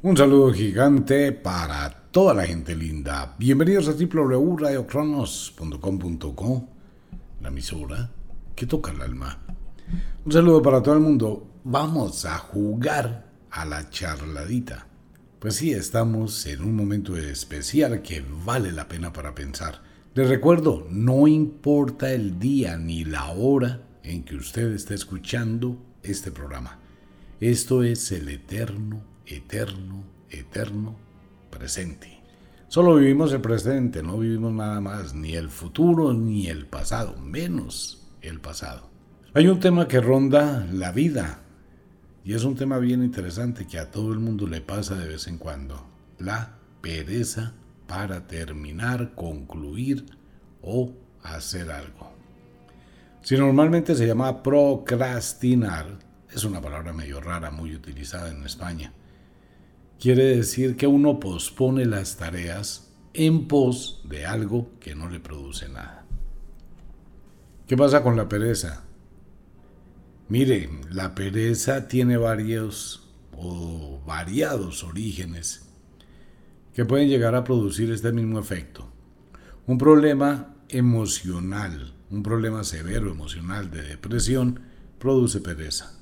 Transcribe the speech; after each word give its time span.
Un 0.00 0.16
saludo 0.16 0.52
gigante 0.52 1.32
para 1.32 1.90
toda 2.12 2.32
la 2.32 2.46
gente 2.46 2.76
linda. 2.76 3.34
Bienvenidos 3.36 3.88
a 3.88 3.94
www.radiocronos.com.co, 3.94 6.68
la 7.40 7.48
emisora 7.48 8.08
que 8.54 8.66
toca 8.66 8.92
el 8.92 9.02
alma. 9.02 9.40
Un 10.24 10.30
saludo 10.30 10.62
para 10.62 10.84
todo 10.84 10.94
el 10.94 11.00
mundo. 11.00 11.48
Vamos 11.64 12.26
a 12.26 12.38
jugar 12.38 13.26
a 13.50 13.64
la 13.64 13.90
charladita. 13.90 14.86
Pues 15.40 15.56
sí, 15.56 15.72
estamos 15.72 16.46
en 16.46 16.62
un 16.62 16.76
momento 16.76 17.16
especial 17.16 18.00
que 18.00 18.24
vale 18.44 18.70
la 18.70 18.86
pena 18.86 19.12
para 19.12 19.34
pensar. 19.34 19.82
Les 20.14 20.28
recuerdo, 20.28 20.86
no 20.92 21.26
importa 21.26 22.12
el 22.12 22.38
día 22.38 22.76
ni 22.76 23.04
la 23.04 23.30
hora 23.30 23.82
en 24.04 24.22
que 24.22 24.36
usted 24.36 24.74
esté 24.74 24.94
escuchando 24.94 25.76
este 26.04 26.30
programa. 26.30 26.78
Esto 27.40 27.82
es 27.82 28.12
el 28.12 28.28
eterno 28.28 29.17
eterno, 29.28 30.04
eterno 30.30 30.96
presente. 31.50 32.18
Solo 32.68 32.96
vivimos 32.96 33.32
el 33.32 33.40
presente, 33.40 34.02
no 34.02 34.18
vivimos 34.18 34.52
nada 34.52 34.80
más, 34.80 35.14
ni 35.14 35.34
el 35.34 35.48
futuro 35.48 36.12
ni 36.12 36.48
el 36.48 36.66
pasado, 36.66 37.16
menos 37.18 38.06
el 38.20 38.40
pasado. 38.40 38.90
Hay 39.34 39.46
un 39.46 39.60
tema 39.60 39.88
que 39.88 40.00
ronda 40.00 40.66
la 40.72 40.92
vida 40.92 41.40
y 42.24 42.34
es 42.34 42.44
un 42.44 42.56
tema 42.56 42.78
bien 42.78 43.02
interesante 43.02 43.66
que 43.66 43.78
a 43.78 43.90
todo 43.90 44.12
el 44.12 44.18
mundo 44.18 44.46
le 44.46 44.60
pasa 44.60 44.96
de 44.96 45.08
vez 45.08 45.26
en 45.28 45.38
cuando. 45.38 45.86
La 46.18 46.56
pereza 46.82 47.54
para 47.86 48.26
terminar, 48.26 49.14
concluir 49.14 50.04
o 50.60 50.92
hacer 51.22 51.70
algo. 51.70 52.12
Si 53.22 53.36
normalmente 53.36 53.94
se 53.94 54.06
llama 54.06 54.42
procrastinar, 54.42 55.98
es 56.30 56.44
una 56.44 56.60
palabra 56.60 56.92
medio 56.92 57.20
rara, 57.20 57.50
muy 57.50 57.74
utilizada 57.74 58.30
en 58.30 58.44
España 58.44 58.92
quiere 59.98 60.36
decir 60.36 60.76
que 60.76 60.86
uno 60.86 61.18
pospone 61.18 61.84
las 61.84 62.16
tareas 62.16 62.92
en 63.14 63.48
pos 63.48 64.02
de 64.04 64.26
algo 64.26 64.70
que 64.78 64.94
no 64.94 65.08
le 65.08 65.20
produce 65.20 65.68
nada. 65.68 66.04
¿Qué 67.66 67.76
pasa 67.76 68.02
con 68.02 68.16
la 68.16 68.28
pereza? 68.28 68.84
Mire, 70.28 70.70
la 70.90 71.14
pereza 71.14 71.88
tiene 71.88 72.16
varios 72.16 73.08
o 73.32 74.00
variados 74.06 74.84
orígenes 74.84 75.68
que 76.74 76.84
pueden 76.84 77.08
llegar 77.08 77.34
a 77.34 77.44
producir 77.44 77.90
este 77.90 78.12
mismo 78.12 78.38
efecto. 78.38 78.88
Un 79.66 79.78
problema 79.78 80.54
emocional, 80.68 81.94
un 82.10 82.22
problema 82.22 82.62
severo 82.62 83.10
emocional 83.10 83.70
de 83.70 83.82
depresión, 83.82 84.60
produce 84.98 85.40
pereza 85.40 85.97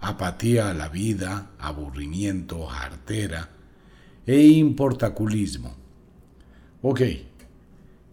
apatía 0.00 0.70
a 0.70 0.74
la 0.74 0.88
vida, 0.88 1.50
aburrimiento, 1.58 2.66
jartera 2.66 3.50
e 4.26 4.42
importaculismo. 4.46 5.76
Ok, 6.82 7.02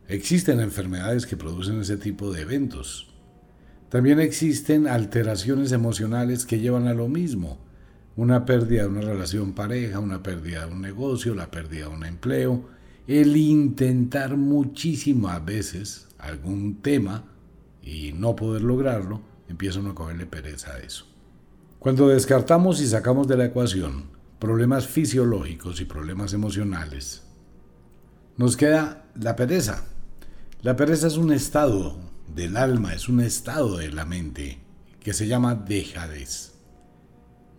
existen 0.08 0.60
enfermedades 0.60 1.26
que 1.26 1.38
producen 1.38 1.80
ese 1.80 1.98
tipo 1.98 2.32
de 2.32 2.42
eventos. 2.42 3.08
También 3.90 4.20
existen 4.20 4.88
alteraciones 4.88 5.72
emocionales 5.72 6.46
que 6.46 6.60
llevan 6.60 6.88
a 6.88 6.94
lo 6.94 7.08
mismo. 7.08 7.58
Una 8.18 8.46
pérdida 8.46 8.82
de 8.84 8.90
una 8.90 9.02
relación 9.02 9.54
pareja, 9.54 10.00
una 10.00 10.24
pérdida 10.24 10.66
de 10.66 10.74
un 10.74 10.82
negocio, 10.82 11.36
la 11.36 11.52
pérdida 11.52 11.88
de 11.88 11.96
un 11.96 12.04
empleo, 12.04 12.68
el 13.08 13.38
intentar 13.38 14.36
muchísimas 14.36 15.46
veces 15.46 16.08
algún 16.18 16.82
tema 16.82 17.24
y 17.82 18.12
no 18.12 18.36
poder 18.36 18.64
lograrlo, 18.64 19.22
empieza 19.48 19.80
uno 19.80 19.92
a 19.92 19.96
cogerle 19.96 20.26
pereza 20.26 20.74
a 20.74 20.80
eso. 20.80 21.06
Cuando 21.88 22.10
descartamos 22.10 22.82
y 22.82 22.88
sacamos 22.88 23.30
de 23.30 23.38
la 23.38 23.46
ecuación 23.46 24.10
problemas 24.40 24.88
fisiológicos 24.88 25.80
y 25.80 25.86
problemas 25.86 26.34
emocionales, 26.34 27.24
nos 28.36 28.58
queda 28.58 29.06
la 29.16 29.38
pereza. 29.38 29.86
La 30.64 30.76
pereza 30.76 31.08
es 31.08 31.16
un 31.16 31.32
estado 31.32 31.98
del 32.36 32.58
alma, 32.58 32.94
es 32.94 33.08
un 33.08 33.22
estado 33.22 33.78
de 33.78 33.90
la 33.90 34.04
mente 34.04 34.60
que 35.00 35.14
se 35.14 35.28
llama 35.28 35.56
dejadez. 35.56 36.56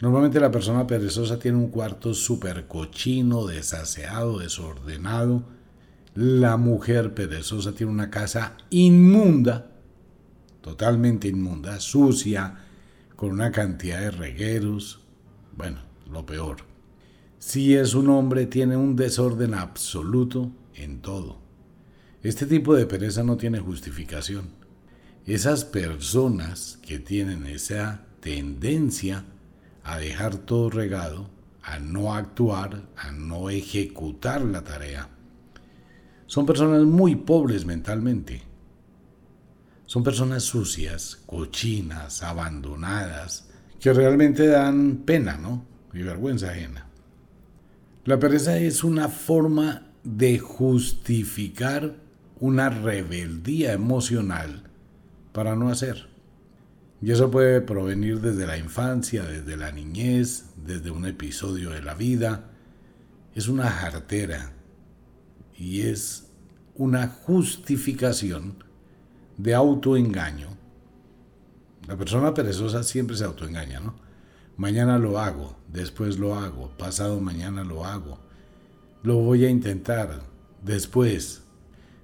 Normalmente 0.02 0.40
la 0.40 0.50
persona 0.50 0.86
perezosa 0.86 1.38
tiene 1.38 1.56
un 1.56 1.68
cuarto 1.68 2.12
súper 2.12 2.66
cochino, 2.66 3.46
desaseado, 3.46 4.40
desordenado. 4.40 5.42
La 6.14 6.58
mujer 6.58 7.14
perezosa 7.14 7.72
tiene 7.72 7.92
una 7.92 8.10
casa 8.10 8.58
inmunda, 8.68 9.70
totalmente 10.60 11.28
inmunda, 11.28 11.80
sucia, 11.80 12.67
con 13.18 13.32
una 13.32 13.50
cantidad 13.50 13.98
de 13.98 14.12
regueros, 14.12 15.00
bueno, 15.56 15.80
lo 16.08 16.24
peor. 16.24 16.58
Si 17.40 17.74
es 17.74 17.94
un 17.94 18.10
hombre, 18.10 18.46
tiene 18.46 18.76
un 18.76 18.94
desorden 18.94 19.54
absoluto 19.54 20.52
en 20.76 21.00
todo. 21.00 21.40
Este 22.22 22.46
tipo 22.46 22.76
de 22.76 22.86
pereza 22.86 23.24
no 23.24 23.36
tiene 23.36 23.58
justificación. 23.58 24.50
Esas 25.26 25.64
personas 25.64 26.78
que 26.80 27.00
tienen 27.00 27.48
esa 27.48 28.06
tendencia 28.20 29.24
a 29.82 29.98
dejar 29.98 30.36
todo 30.36 30.70
regado, 30.70 31.28
a 31.64 31.80
no 31.80 32.14
actuar, 32.14 32.84
a 32.96 33.10
no 33.10 33.50
ejecutar 33.50 34.42
la 34.42 34.62
tarea, 34.62 35.08
son 36.28 36.46
personas 36.46 36.84
muy 36.84 37.16
pobres 37.16 37.66
mentalmente. 37.66 38.42
Son 39.88 40.04
personas 40.04 40.42
sucias, 40.42 41.16
cochinas, 41.24 42.22
abandonadas, 42.22 43.48
que 43.80 43.90
realmente 43.94 44.46
dan 44.46 44.98
pena, 45.06 45.38
¿no? 45.38 45.64
Y 45.94 46.02
vergüenza 46.02 46.50
ajena. 46.50 46.84
La 48.04 48.18
pereza 48.18 48.58
es 48.58 48.84
una 48.84 49.08
forma 49.08 49.86
de 50.04 50.38
justificar 50.40 51.96
una 52.38 52.68
rebeldía 52.68 53.72
emocional 53.72 54.64
para 55.32 55.56
no 55.56 55.70
hacer. 55.70 56.10
Y 57.00 57.10
eso 57.10 57.30
puede 57.30 57.62
provenir 57.62 58.20
desde 58.20 58.46
la 58.46 58.58
infancia, 58.58 59.24
desde 59.24 59.56
la 59.56 59.72
niñez, 59.72 60.50
desde 60.66 60.90
un 60.90 61.06
episodio 61.06 61.70
de 61.70 61.80
la 61.80 61.94
vida. 61.94 62.50
Es 63.34 63.48
una 63.48 63.70
jartera 63.70 64.52
y 65.56 65.80
es 65.80 66.26
una 66.74 67.08
justificación 67.08 68.67
de 69.38 69.54
autoengaño. 69.54 70.48
La 71.86 71.96
persona 71.96 72.34
perezosa 72.34 72.82
siempre 72.82 73.16
se 73.16 73.24
autoengaña, 73.24 73.80
¿no? 73.80 73.94
Mañana 74.58 74.98
lo 74.98 75.18
hago, 75.18 75.56
después 75.68 76.18
lo 76.18 76.34
hago, 76.34 76.76
pasado 76.76 77.20
mañana 77.20 77.64
lo 77.64 77.84
hago, 77.84 78.18
lo 79.04 79.16
voy 79.18 79.44
a 79.44 79.50
intentar, 79.50 80.20
después. 80.62 81.42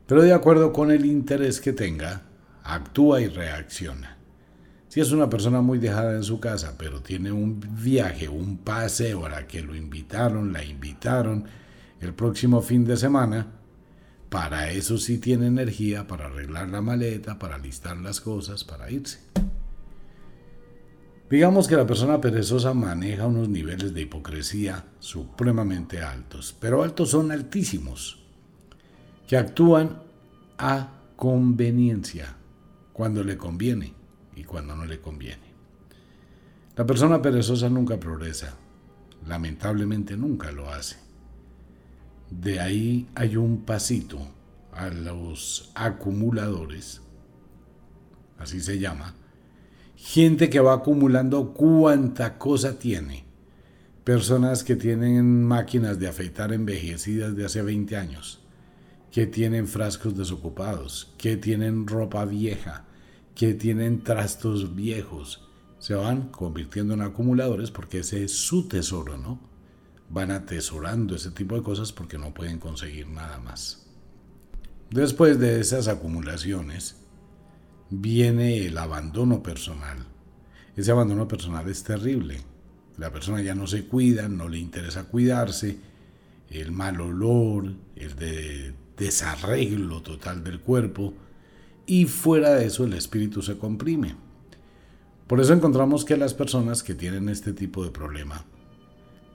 Pero 0.06 0.22
de 0.22 0.33
acuerdo 0.33 0.72
con 0.72 0.91
el 0.91 1.05
interés 1.05 1.61
que 1.61 1.72
tenga, 1.72 2.22
actúa 2.62 3.21
y 3.21 3.27
reacciona. 3.27 4.16
Si 4.89 5.01
es 5.01 5.11
una 5.11 5.28
persona 5.28 5.61
muy 5.61 5.81
dejada 5.81 6.15
en 6.15 6.22
su 6.22 6.39
casa, 6.39 6.77
pero 6.78 7.03
tiene 7.03 7.33
un 7.33 7.59
viaje, 7.83 8.28
un 8.28 8.59
paseo 8.59 9.27
a 9.27 9.31
la 9.31 9.47
que 9.49 9.61
lo 9.61 9.75
invitaron, 9.75 10.53
la 10.53 10.65
invitaron 10.65 11.47
el 12.01 12.15
próximo 12.15 12.62
fin 12.62 12.84
de 12.84 12.97
semana, 12.97 13.49
para 14.28 14.70
eso 14.70 14.98
sí 14.98 15.18
tiene 15.18 15.46
energía, 15.46 16.06
para 16.06 16.26
arreglar 16.26 16.68
la 16.68 16.80
maleta, 16.80 17.38
para 17.38 17.58
listar 17.58 17.96
las 17.98 18.20
cosas, 18.20 18.64
para 18.64 18.90
irse. 18.90 19.20
Digamos 21.30 21.68
que 21.68 21.76
la 21.76 21.86
persona 21.86 22.20
perezosa 22.20 22.74
maneja 22.74 23.26
unos 23.26 23.48
niveles 23.48 23.94
de 23.94 24.02
hipocresía 24.02 24.84
supremamente 24.98 26.00
altos, 26.00 26.54
pero 26.60 26.82
altos 26.82 27.10
son 27.10 27.32
altísimos, 27.32 28.22
que 29.26 29.36
actúan 29.36 30.02
a 30.58 31.00
conveniencia, 31.16 32.36
cuando 32.92 33.24
le 33.24 33.36
conviene 33.36 33.94
y 34.36 34.44
cuando 34.44 34.76
no 34.76 34.84
le 34.84 35.00
conviene. 35.00 35.54
La 36.76 36.84
persona 36.86 37.22
perezosa 37.22 37.68
nunca 37.68 37.98
progresa, 37.98 38.56
lamentablemente 39.26 40.16
nunca 40.16 40.52
lo 40.52 40.70
hace. 40.70 41.03
De 42.30 42.60
ahí 42.60 43.09
hay 43.15 43.36
un 43.36 43.65
pasito 43.65 44.18
a 44.72 44.88
los 44.88 45.71
acumuladores, 45.74 47.03
así 48.38 48.60
se 48.60 48.78
llama, 48.78 49.15
gente 49.97 50.50
que 50.50 50.60
va 50.60 50.74
acumulando 50.74 51.54
cuánta 51.54 52.38
cosa 52.38 52.78
tiene. 52.78 53.24
Personas 54.03 54.65
que 54.65 54.76
tienen 54.76 55.44
máquinas 55.44 55.98
de 55.98 56.09
afeitar 56.09 56.53
envejecidas 56.53 57.34
de 57.36 57.47
hace 57.47 57.62
20 57.62 57.97
años, 57.97 58.41
que 59.10 59.27
tienen 59.27 59.66
frascos 59.66 60.16
desocupados, 60.16 61.15
que 61.16 61.36
tienen 61.36 61.86
ropa 61.86 62.24
vieja, 62.24 62.84
que 63.34 63.54
tienen 63.54 64.03
trastos 64.03 64.74
viejos, 64.74 65.48
se 65.78 65.94
van 65.94 66.28
convirtiendo 66.28 66.94
en 66.94 67.03
acumuladores 67.03 67.70
porque 67.70 68.00
ese 68.00 68.24
es 68.24 68.32
su 68.32 68.68
tesoro, 68.68 69.16
¿no? 69.16 69.53
Van 70.15 70.31
atesorando 70.31 71.16
ese 71.16 71.33
tipo 71.33 71.57
de 71.57 71.63
cosas 71.63 71.93
porque 71.93 72.19
no 72.19 72.33
pueden 72.33 72.61
conseguir 72.61 73.09
nada 73.09 73.39
más. 73.41 73.84
Después 74.91 75.41
de 75.41 75.59
esas 75.61 75.89
acumulaciones, 75.89 76.97
viene 77.91 78.65
el 78.65 78.78
abandono 78.78 79.43
personal. 79.43 80.07
Ese 80.77 80.93
abandono 80.93 81.27
personal 81.27 81.69
es 81.69 81.83
terrible. 81.83 82.39
La 82.97 83.11
persona 83.11 83.43
ya 83.43 83.57
no 83.57 83.66
se 83.66 83.87
cuida, 83.87 84.28
no 84.28 84.49
le 84.49 84.59
interesa 84.59 85.03
cuidarse, 85.03 85.78
el 86.49 86.71
mal 86.71 87.01
olor, 87.01 87.75
el 87.97 88.15
de 88.15 88.72
desarreglo 88.97 90.01
total 90.01 90.45
del 90.45 90.61
cuerpo, 90.61 91.13
y 91.87 92.05
fuera 92.05 92.51
de 92.51 92.66
eso 92.66 92.84
el 92.84 92.93
espíritu 92.93 93.43
se 93.43 93.59
comprime. 93.59 94.15
Por 95.27 95.41
eso 95.41 95.55
encontramos 95.55 96.05
que 96.05 96.16
las 96.16 96.34
personas 96.34 96.84
que 96.84 96.95
tienen 96.95 97.28
este 97.28 97.53
tipo 97.53 97.83
de 97.84 97.91
problema 97.91 98.45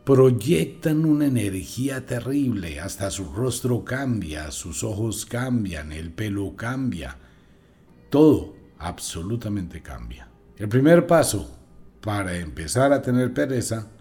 proyectan 0.09 1.05
una 1.05 1.27
energía 1.27 2.03
terrible, 2.03 2.79
hasta 2.79 3.11
su 3.11 3.25
rostro 3.25 3.85
cambia, 3.85 4.49
sus 4.49 4.83
ojos 4.83 5.23
cambian, 5.23 5.91
el 5.91 6.11
pelo 6.11 6.55
cambia, 6.55 7.15
todo 8.09 8.55
absolutamente 8.79 9.83
cambia. 9.83 10.27
El 10.57 10.67
primer 10.67 11.05
paso 11.05 11.55
para 12.01 12.37
empezar 12.37 12.91
a 12.91 13.03
tener 13.03 13.35
pereza 13.35 13.91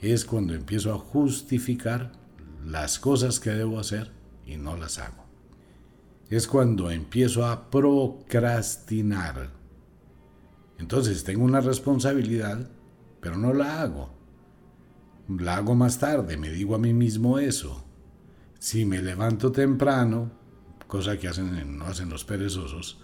es 0.00 0.24
cuando 0.24 0.52
empiezo 0.52 0.92
a 0.92 0.98
justificar 0.98 2.10
las 2.66 2.98
cosas 2.98 3.38
que 3.38 3.50
debo 3.50 3.78
hacer 3.78 4.10
y 4.44 4.56
no 4.56 4.76
las 4.76 4.98
hago. 4.98 5.24
Es 6.28 6.48
cuando 6.48 6.90
empiezo 6.90 7.46
a 7.46 7.70
procrastinar. 7.70 9.50
Entonces 10.80 11.22
tengo 11.22 11.44
una 11.44 11.60
responsabilidad, 11.60 12.68
pero 13.20 13.36
no 13.36 13.54
la 13.54 13.80
hago. 13.80 14.21
La 15.28 15.56
hago 15.56 15.74
más 15.74 15.98
tarde, 15.98 16.36
me 16.36 16.50
digo 16.50 16.74
a 16.74 16.78
mí 16.78 16.92
mismo 16.92 17.38
eso. 17.38 17.84
Si 18.58 18.84
me 18.84 19.00
levanto 19.02 19.52
temprano, 19.52 20.32
cosa 20.86 21.16
que 21.16 21.28
hacen, 21.28 21.78
no 21.78 21.86
hacen 21.86 22.10
los 22.10 22.24
perezosos, 22.24 23.00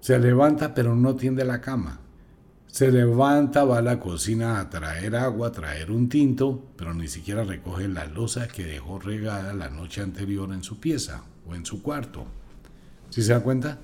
se 0.00 0.18
levanta 0.18 0.74
pero 0.74 0.94
no 0.94 1.16
tiende 1.16 1.44
la 1.44 1.60
cama. 1.60 2.00
Se 2.66 2.92
levanta, 2.92 3.64
va 3.64 3.78
a 3.78 3.82
la 3.82 3.98
cocina 3.98 4.60
a 4.60 4.68
traer 4.68 5.16
agua, 5.16 5.48
a 5.48 5.52
traer 5.52 5.90
un 5.90 6.08
tinto, 6.08 6.72
pero 6.76 6.92
ni 6.92 7.08
siquiera 7.08 7.42
recoge 7.42 7.88
la 7.88 8.04
losa 8.04 8.48
que 8.48 8.64
dejó 8.64 8.98
regada 8.98 9.54
la 9.54 9.70
noche 9.70 10.02
anterior 10.02 10.52
en 10.52 10.62
su 10.62 10.78
pieza 10.78 11.24
o 11.48 11.54
en 11.54 11.64
su 11.64 11.82
cuarto. 11.82 12.26
¿Sí 13.10 13.22
se 13.22 13.32
da 13.32 13.40
cuenta? 13.40 13.78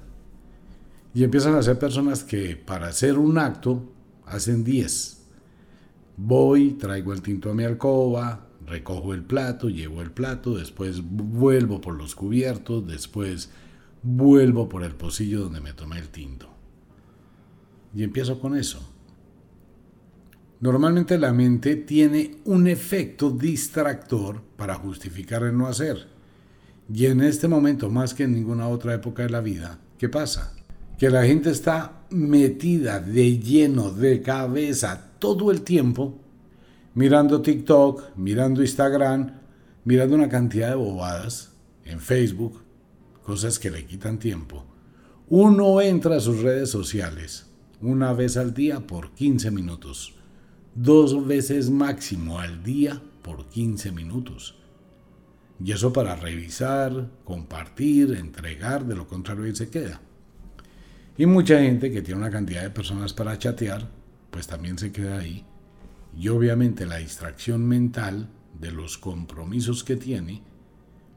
Y 1.15 1.25
empiezan 1.25 1.55
a 1.55 1.63
ser 1.63 1.79
personas 1.79 2.23
que 2.23 2.57
para 2.57 2.89
hacer 2.89 3.17
un 3.19 3.39
acto 3.39 3.93
hacen 4.27 4.65
10. 4.65 5.22
Voy, 6.25 6.75
traigo 6.75 7.13
el 7.13 7.21
tinto 7.21 7.51
a 7.51 7.55
mi 7.55 7.65
alcoba, 7.65 8.47
recojo 8.65 9.13
el 9.13 9.25
plato, 9.25 9.69
llevo 9.69 10.03
el 10.03 10.13
plato, 10.13 10.57
después 10.57 11.03
vuelvo 11.03 11.81
por 11.81 11.97
los 11.97 12.15
cubiertos, 12.15 12.87
después 12.87 13.51
vuelvo 14.05 14.69
por 14.69 14.85
el 14.85 14.95
pocillo 14.95 15.41
donde 15.41 15.61
me 15.61 15.73
tomé 15.73 15.99
el 15.99 16.11
tinto. 16.11 16.49
Y 17.93 18.05
empiezo 18.05 18.39
con 18.39 18.57
eso. 18.57 18.89
Normalmente 20.61 21.19
la 21.19 21.33
mente 21.33 21.75
tiene 21.75 22.37
un 22.45 22.69
efecto 22.69 23.33
distractor 23.33 24.43
para 24.57 24.77
justificar 24.77 25.43
el 25.43 25.59
no 25.59 25.67
hacer. 25.67 26.07
Y 26.95 27.07
en 27.07 27.21
este 27.21 27.49
momento, 27.49 27.91
más 27.91 28.15
que 28.15 28.23
en 28.23 28.33
ninguna 28.33 28.69
otra 28.69 28.95
época 28.95 29.25
de 29.25 29.31
la 29.31 29.41
vida, 29.41 29.81
¿qué 29.99 30.09
pasa? 30.09 30.55
Que 30.99 31.11
la 31.11 31.25
gente 31.25 31.51
está 31.51 32.05
metida 32.11 33.01
de 33.01 33.41
lleno, 33.41 33.91
de 33.91 34.23
cabeza, 34.23 35.12
todo 35.23 35.53
el 35.53 35.63
tiempo, 35.63 36.19
mirando 36.95 37.41
TikTok, 37.41 38.17
mirando 38.17 38.61
Instagram, 38.61 39.31
mirando 39.85 40.17
una 40.17 40.29
cantidad 40.29 40.71
de 40.71 40.75
bobadas 40.75 41.53
en 41.85 42.01
Facebook, 42.01 42.61
cosas 43.23 43.61
que 43.61 43.71
le 43.71 43.87
quitan 43.87 44.19
tiempo. 44.19 44.65
Uno 45.29 45.81
entra 45.81 46.17
a 46.17 46.21
sus 46.21 46.43
redes 46.43 46.71
sociales 46.71 47.47
una 47.81 48.13
vez 48.13 48.37
al 48.37 48.53
día 48.53 48.81
por 48.81 49.13
15 49.13 49.53
minutos, 49.53 50.15
dos 50.75 51.25
veces 51.25 51.71
máximo 51.71 52.41
al 52.41 52.65
día 52.65 53.01
por 53.23 53.47
15 53.49 53.93
minutos. 53.93 54.57
Y 55.65 55.71
eso 55.71 55.93
para 55.93 56.17
revisar, 56.17 57.11
compartir, 57.23 58.17
entregar, 58.17 58.85
de 58.85 58.97
lo 58.97 59.07
contrario 59.07 59.45
ahí 59.45 59.55
se 59.55 59.71
queda. 59.71 60.01
Y 61.17 61.27
mucha 61.27 61.61
gente 61.61 61.93
que 61.93 62.03
tiene 62.03 62.21
una 62.21 62.31
cantidad 62.33 62.63
de 62.63 62.71
personas 62.71 63.13
para 63.13 63.39
chatear, 63.39 64.02
pues 64.33 64.49
también 64.49 64.79
se 64.79 64.91
queda 64.91 65.19
ahí. 65.19 65.45
Y 66.17 66.29
obviamente 66.29 66.87
la 66.87 66.97
distracción 66.97 67.65
mental 67.65 68.29
de 68.59 68.73
los 68.73 68.99
compromisos 68.99 69.85
que 69.85 69.97
tiene, 69.97 70.43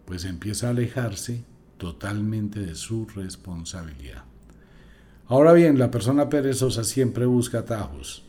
pues 0.06 0.25
empieza 0.25 0.67
a 0.67 0.71
alejarse 0.71 1.44
totalmente 1.77 2.59
de 2.59 2.75
su 2.75 3.07
responsabilidad. 3.07 4.25
Ahora 5.27 5.53
bien, 5.53 5.79
la 5.79 5.89
persona 5.89 6.29
perezosa 6.29 6.83
siempre 6.83 7.25
busca 7.25 7.59
atajos. 7.59 8.23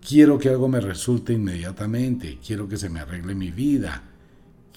Quiero 0.00 0.38
que 0.38 0.48
algo 0.48 0.68
me 0.68 0.80
resulte 0.80 1.34
inmediatamente, 1.34 2.38
quiero 2.44 2.68
que 2.68 2.78
se 2.78 2.88
me 2.88 3.00
arregle 3.00 3.34
mi 3.34 3.50
vida, 3.50 4.04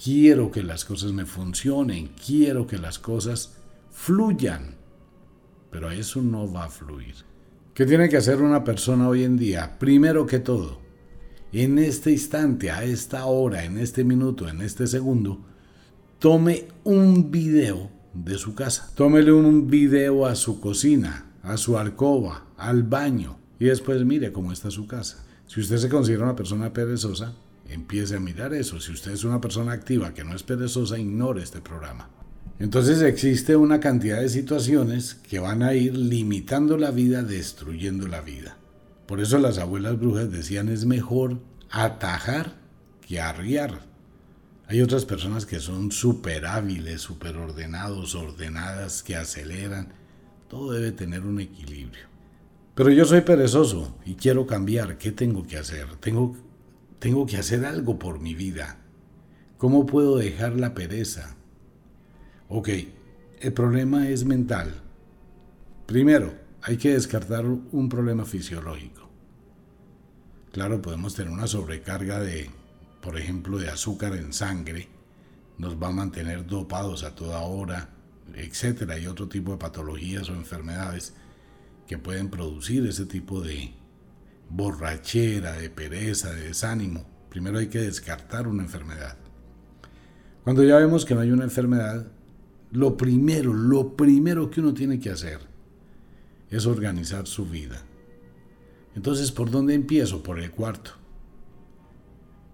quiero 0.02 0.52
que 0.52 0.64
las 0.64 0.84
cosas 0.84 1.14
me 1.14 1.26
funcionen, 1.26 2.10
quiero 2.26 2.68
que 2.68 2.78
las 2.78 3.00
cosas 3.00 3.58
fluyan. 3.92 4.76
Pero 5.70 5.92
eso 5.92 6.22
no 6.22 6.52
va 6.52 6.66
a 6.66 6.70
fluir. 6.70 7.31
¿Qué 7.82 7.88
tiene 7.88 8.10
que 8.10 8.18
hacer 8.18 8.44
una 8.44 8.64
persona 8.64 9.10
hoy 9.10 9.24
en 9.24 9.38
día? 9.38 9.80
Primero 9.80 10.28
que 10.28 10.38
todo, 10.38 10.80
en 11.52 11.80
este 11.80 12.12
instante, 12.12 12.70
a 12.70 12.84
esta 12.84 13.26
hora, 13.26 13.66
en 13.66 13.80
este 13.80 14.04
minuto, 14.04 14.48
en 14.48 14.62
este 14.62 14.86
segundo, 14.86 15.44
tome 16.20 16.68
un 16.84 17.32
video 17.32 17.90
de 18.14 18.38
su 18.38 18.54
casa. 18.54 18.92
Tómele 18.94 19.32
un 19.32 19.66
video 19.66 20.28
a 20.28 20.36
su 20.36 20.60
cocina, 20.60 21.32
a 21.42 21.58
su 21.58 21.76
alcoba, 21.76 22.46
al 22.56 22.84
baño 22.84 23.40
y 23.58 23.66
después 23.66 24.06
mire 24.06 24.32
cómo 24.32 24.52
está 24.52 24.70
su 24.70 24.86
casa. 24.86 25.26
Si 25.48 25.60
usted 25.60 25.78
se 25.78 25.90
considera 25.90 26.26
una 26.26 26.36
persona 26.36 26.72
perezosa, 26.72 27.34
empiece 27.68 28.16
a 28.16 28.20
mirar 28.20 28.54
eso. 28.54 28.80
Si 28.80 28.92
usted 28.92 29.14
es 29.14 29.24
una 29.24 29.42
persona 29.42 29.72
activa 29.72 30.14
que 30.14 30.24
no 30.24 30.36
es 30.36 30.44
perezosa, 30.44 31.00
ignore 31.00 31.42
este 31.42 31.62
programa. 31.62 32.08
Entonces 32.62 33.02
existe 33.02 33.56
una 33.56 33.80
cantidad 33.80 34.22
de 34.22 34.30
situaciones 34.30 35.16
que 35.16 35.40
van 35.40 35.64
a 35.64 35.74
ir 35.74 35.98
limitando 35.98 36.78
la 36.78 36.92
vida, 36.92 37.24
destruyendo 37.24 38.08
la 38.08 38.22
vida. 38.22 38.56
Por 39.08 39.20
eso 39.20 39.40
las 39.40 39.58
abuelas 39.58 40.00
brujas 40.00 40.32
decían 40.32 40.70
es 40.70 40.86
mejor 40.86 41.40
atajar 41.72 42.54
que 43.02 43.20
arriar. 43.20 43.82
Hay 44.68 44.80
otras 44.80 45.06
personas 45.06 45.48
que 45.48 45.60
son 45.60 45.92
súper 45.92 46.46
hábiles, 46.46 47.02
súper 47.02 47.36
ordenados, 47.38 48.14
ordenadas, 48.14 49.02
que 49.02 49.16
aceleran, 49.16 49.94
todo 50.48 50.74
debe 50.74 50.92
tener 50.92 51.22
un 51.22 51.40
equilibrio. 51.40 52.06
Pero 52.76 52.92
yo 52.92 53.06
soy 53.06 53.22
perezoso 53.22 53.98
y 54.06 54.14
quiero 54.14 54.46
cambiar. 54.46 55.00
¿Qué 55.00 55.12
tengo 55.12 55.48
que 55.48 55.58
hacer? 55.58 55.96
Tengo, 55.96 56.38
tengo 57.00 57.26
que 57.26 57.38
hacer 57.38 57.66
algo 57.66 57.98
por 57.98 58.20
mi 58.20 58.36
vida. 58.36 58.78
¿Cómo 59.58 59.88
puedo 59.88 60.18
dejar 60.18 60.60
la 60.60 60.76
pereza? 60.76 61.38
Ok, 62.54 62.70
el 63.40 63.54
problema 63.54 64.10
es 64.10 64.26
mental. 64.26 64.74
Primero, 65.86 66.34
hay 66.62 66.76
que 66.76 66.92
descartar 66.92 67.46
un 67.46 67.88
problema 67.88 68.26
fisiológico. 68.26 69.10
Claro, 70.52 70.82
podemos 70.82 71.16
tener 71.16 71.32
una 71.32 71.48
sobrecarga 71.48 72.20
de, 72.20 72.50
por 73.02 73.18
ejemplo, 73.18 73.58
de 73.58 73.70
azúcar 73.70 74.18
en 74.18 74.34
sangre. 74.34 74.90
Nos 75.58 75.82
va 75.82 75.88
a 75.88 75.92
mantener 75.92 76.46
dopados 76.46 77.06
a 77.06 77.16
toda 77.16 77.40
hora 77.40 77.90
etcétera, 78.36 79.00
y 79.00 79.08
otro 79.08 79.30
tipo 79.30 79.54
de 79.54 79.58
patologías 79.58 80.30
o 80.30 80.34
enfermedades 80.34 81.14
que 81.88 81.98
pueden 81.98 82.30
producir 82.30 82.86
ese 82.86 83.06
tipo 83.06 83.42
de 83.42 83.74
borrachera, 84.50 85.54
de 85.54 85.70
pereza, 85.70 86.34
de 86.34 86.48
desánimo. 86.48 87.06
Primero 87.30 87.60
hay 87.60 87.68
que 87.68 87.80
descartar 87.80 88.48
una 88.48 88.64
enfermedad. 88.64 89.18
Cuando 90.44 90.64
ya 90.64 90.78
vemos 90.78 91.06
que 91.06 91.16
no 91.16 91.22
hay 91.22 91.32
una 91.32 91.44
enfermedad, 91.44 92.08
lo 92.72 92.98
primero, 92.98 93.54
lo 93.54 93.96
primero 93.96 94.50
que 94.50 94.62
uno 94.62 94.74
tiene 94.74 95.00
que 95.00 95.10
hacer 95.10 95.40
es 96.50 96.66
organizar 96.66 97.28
su 97.28 97.46
vida. 97.46 97.82
Entonces, 98.96 99.32
¿por 99.32 99.52
dónde 99.52 99.74
empiezo? 99.74 100.22
Por 100.24 100.40
el 100.40 100.52
cuarto. 100.52 100.92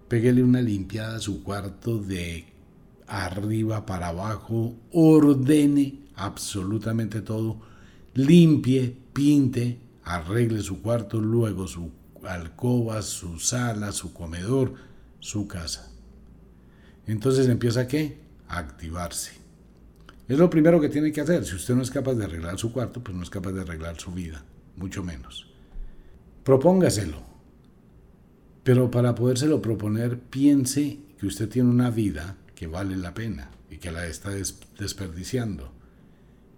Péguele 0.08 0.42
una 0.42 0.62
limpiada 0.62 1.16
a 1.16 1.20
su 1.20 1.42
cuarto 1.42 1.98
de 1.98 2.46
arriba 3.06 3.86
para 3.86 4.08
abajo, 4.08 4.74
ordene 4.92 6.08
absolutamente 6.14 7.20
todo, 7.22 7.60
limpie, 8.14 8.96
pinte, 9.12 9.80
arregle 10.04 10.62
su 10.62 10.80
cuarto, 10.82 11.20
luego 11.20 11.66
su 11.66 11.90
alcoba, 12.26 13.02
su 13.02 13.38
sala, 13.38 13.92
su 13.92 14.12
comedor, 14.12 14.74
su 15.20 15.46
casa. 15.46 15.90
Entonces 17.06 17.48
empieza 17.48 17.86
qué? 17.86 18.20
A 18.48 18.58
activarse. 18.58 19.47
Es 20.28 20.36
lo 20.38 20.50
primero 20.50 20.78
que 20.78 20.90
tiene 20.90 21.10
que 21.10 21.22
hacer. 21.22 21.44
Si 21.46 21.56
usted 21.56 21.74
no 21.74 21.82
es 21.82 21.90
capaz 21.90 22.14
de 22.14 22.26
arreglar 22.26 22.58
su 22.58 22.70
cuarto, 22.70 23.02
pues 23.02 23.16
no 23.16 23.22
es 23.22 23.30
capaz 23.30 23.52
de 23.52 23.62
arreglar 23.62 23.98
su 23.98 24.12
vida, 24.12 24.44
mucho 24.76 25.02
menos. 25.02 25.50
Propóngaselo. 26.44 27.22
Pero 28.62 28.90
para 28.90 29.14
podérselo 29.14 29.62
proponer, 29.62 30.20
piense 30.20 30.98
que 31.18 31.26
usted 31.26 31.48
tiene 31.48 31.70
una 31.70 31.90
vida 31.90 32.36
que 32.54 32.66
vale 32.66 32.96
la 32.96 33.14
pena 33.14 33.50
y 33.70 33.78
que 33.78 33.90
la 33.90 34.06
está 34.06 34.30
desperdiciando. 34.78 35.72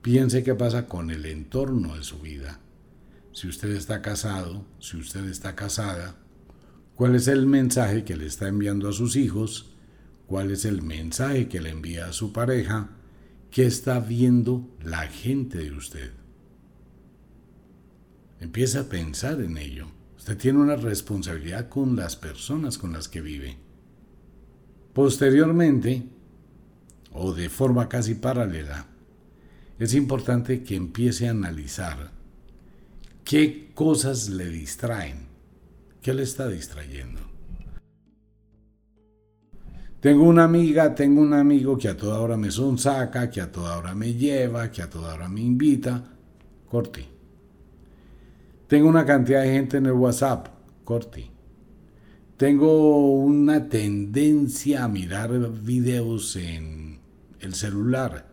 Piense 0.02 0.42
qué 0.42 0.56
pasa 0.56 0.86
con 0.86 1.12
el 1.12 1.24
entorno 1.26 1.96
de 1.96 2.02
su 2.02 2.18
vida. 2.18 2.58
Si 3.32 3.46
usted 3.46 3.70
está 3.70 4.02
casado, 4.02 4.64
si 4.80 4.96
usted 4.96 5.26
está 5.26 5.54
casada, 5.54 6.16
cuál 6.96 7.14
es 7.14 7.28
el 7.28 7.46
mensaje 7.46 8.02
que 8.02 8.16
le 8.16 8.26
está 8.26 8.48
enviando 8.48 8.88
a 8.88 8.92
sus 8.92 9.14
hijos, 9.14 9.74
cuál 10.26 10.50
es 10.50 10.64
el 10.64 10.82
mensaje 10.82 11.48
que 11.48 11.60
le 11.60 11.70
envía 11.70 12.06
a 12.06 12.12
su 12.12 12.32
pareja, 12.32 12.96
qué 13.50 13.66
está 13.66 14.00
viendo 14.00 14.68
la 14.82 15.06
gente 15.08 15.58
de 15.58 15.72
usted. 15.72 16.12
Empieza 18.40 18.80
a 18.80 18.88
pensar 18.88 19.40
en 19.40 19.58
ello. 19.58 19.88
Usted 20.16 20.36
tiene 20.36 20.58
una 20.58 20.76
responsabilidad 20.76 21.68
con 21.68 21.96
las 21.96 22.16
personas 22.16 22.78
con 22.78 22.92
las 22.92 23.08
que 23.08 23.20
vive. 23.20 23.56
Posteriormente, 24.92 26.04
o 27.12 27.32
de 27.32 27.48
forma 27.48 27.88
casi 27.88 28.14
paralela, 28.14 28.86
es 29.78 29.94
importante 29.94 30.62
que 30.62 30.76
empiece 30.76 31.26
a 31.26 31.30
analizar 31.30 32.12
qué 33.24 33.70
cosas 33.74 34.28
le 34.28 34.48
distraen, 34.48 35.28
qué 36.02 36.12
le 36.12 36.22
está 36.22 36.48
distrayendo. 36.48 37.29
Tengo 40.00 40.24
una 40.24 40.44
amiga, 40.44 40.94
tengo 40.94 41.20
un 41.20 41.34
amigo 41.34 41.76
que 41.76 41.88
a 41.88 41.96
toda 41.96 42.20
hora 42.20 42.38
me 42.38 42.50
sonsaca, 42.50 43.28
que 43.28 43.42
a 43.42 43.52
toda 43.52 43.76
hora 43.76 43.94
me 43.94 44.14
lleva, 44.14 44.70
que 44.70 44.80
a 44.80 44.88
toda 44.88 45.12
hora 45.12 45.28
me 45.28 45.42
invita. 45.42 46.02
Corte. 46.70 47.06
Tengo 48.66 48.88
una 48.88 49.04
cantidad 49.04 49.42
de 49.42 49.52
gente 49.52 49.76
en 49.76 49.86
el 49.86 49.92
WhatsApp. 49.92 50.48
Corte. 50.84 51.30
Tengo 52.38 53.12
una 53.14 53.68
tendencia 53.68 54.84
a 54.84 54.88
mirar 54.88 55.52
videos 55.62 56.34
en 56.36 56.98
el 57.38 57.54
celular. 57.54 58.26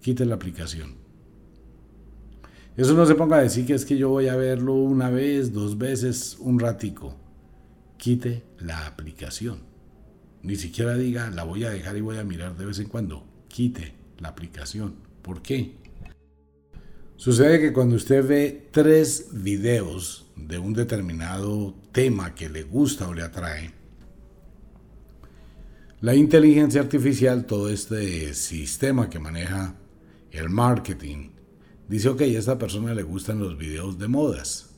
Quite 0.00 0.24
la 0.24 0.36
aplicación. 0.36 0.94
Eso 2.78 2.94
no 2.94 3.04
se 3.04 3.14
ponga 3.14 3.36
a 3.36 3.42
decir 3.42 3.66
que 3.66 3.74
es 3.74 3.84
que 3.84 3.98
yo 3.98 4.08
voy 4.08 4.28
a 4.28 4.36
verlo 4.36 4.72
una 4.74 5.10
vez, 5.10 5.52
dos 5.52 5.76
veces, 5.76 6.38
un 6.40 6.58
ratico. 6.58 7.14
Quite 7.98 8.42
la 8.60 8.86
aplicación. 8.86 9.75
Ni 10.46 10.54
siquiera 10.54 10.94
diga 10.94 11.28
la 11.30 11.42
voy 11.42 11.64
a 11.64 11.70
dejar 11.70 11.96
y 11.96 12.00
voy 12.00 12.18
a 12.18 12.24
mirar 12.24 12.56
de 12.56 12.66
vez 12.66 12.78
en 12.78 12.86
cuando. 12.86 13.26
Quite 13.48 13.94
la 14.18 14.28
aplicación. 14.28 14.94
¿Por 15.20 15.42
qué? 15.42 15.74
Sucede 17.16 17.58
que 17.60 17.72
cuando 17.72 17.96
usted 17.96 18.24
ve 18.24 18.68
tres 18.70 19.30
videos 19.32 20.30
de 20.36 20.58
un 20.58 20.72
determinado 20.72 21.74
tema 21.90 22.32
que 22.36 22.48
le 22.48 22.62
gusta 22.62 23.08
o 23.08 23.14
le 23.14 23.22
atrae, 23.22 23.72
la 26.00 26.14
inteligencia 26.14 26.80
artificial, 26.80 27.44
todo 27.44 27.68
este 27.68 28.32
sistema 28.32 29.10
que 29.10 29.18
maneja 29.18 29.74
el 30.30 30.48
marketing, 30.48 31.30
dice, 31.88 32.10
ok, 32.10 32.20
a 32.20 32.24
esta 32.26 32.56
persona 32.56 32.94
le 32.94 33.02
gustan 33.02 33.40
los 33.40 33.58
videos 33.58 33.98
de 33.98 34.06
modas. 34.06 34.70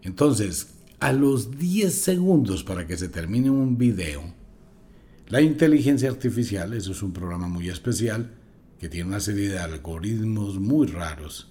Entonces, 0.00 0.68
a 1.00 1.12
los 1.12 1.58
10 1.58 1.94
segundos 1.94 2.64
para 2.64 2.86
que 2.86 2.96
se 2.96 3.10
termine 3.10 3.50
un 3.50 3.76
video, 3.76 4.32
la 5.28 5.40
inteligencia 5.40 6.10
artificial, 6.10 6.74
eso 6.74 6.92
es 6.92 7.02
un 7.02 7.12
programa 7.12 7.48
muy 7.48 7.68
especial, 7.68 8.30
que 8.78 8.88
tiene 8.88 9.08
una 9.08 9.20
serie 9.20 9.48
de 9.48 9.58
algoritmos 9.58 10.58
muy 10.58 10.86
raros. 10.86 11.50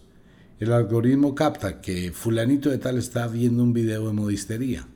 El 0.59 0.71
algoritmo 0.71 1.33
capta 1.33 1.81
que 1.81 2.11
fulanito 2.11 2.69
de 2.69 2.77
tal 2.77 2.97
está 2.97 3.27
viendo 3.27 3.63
un 3.63 3.73
video 3.73 4.07
de 4.07 4.13
modistería. 4.13 4.87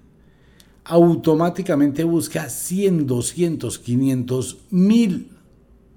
Automáticamente 0.83 2.03
busca 2.03 2.49
100, 2.49 3.07
200, 3.07 3.79
500, 3.79 4.57
mil, 4.69 5.31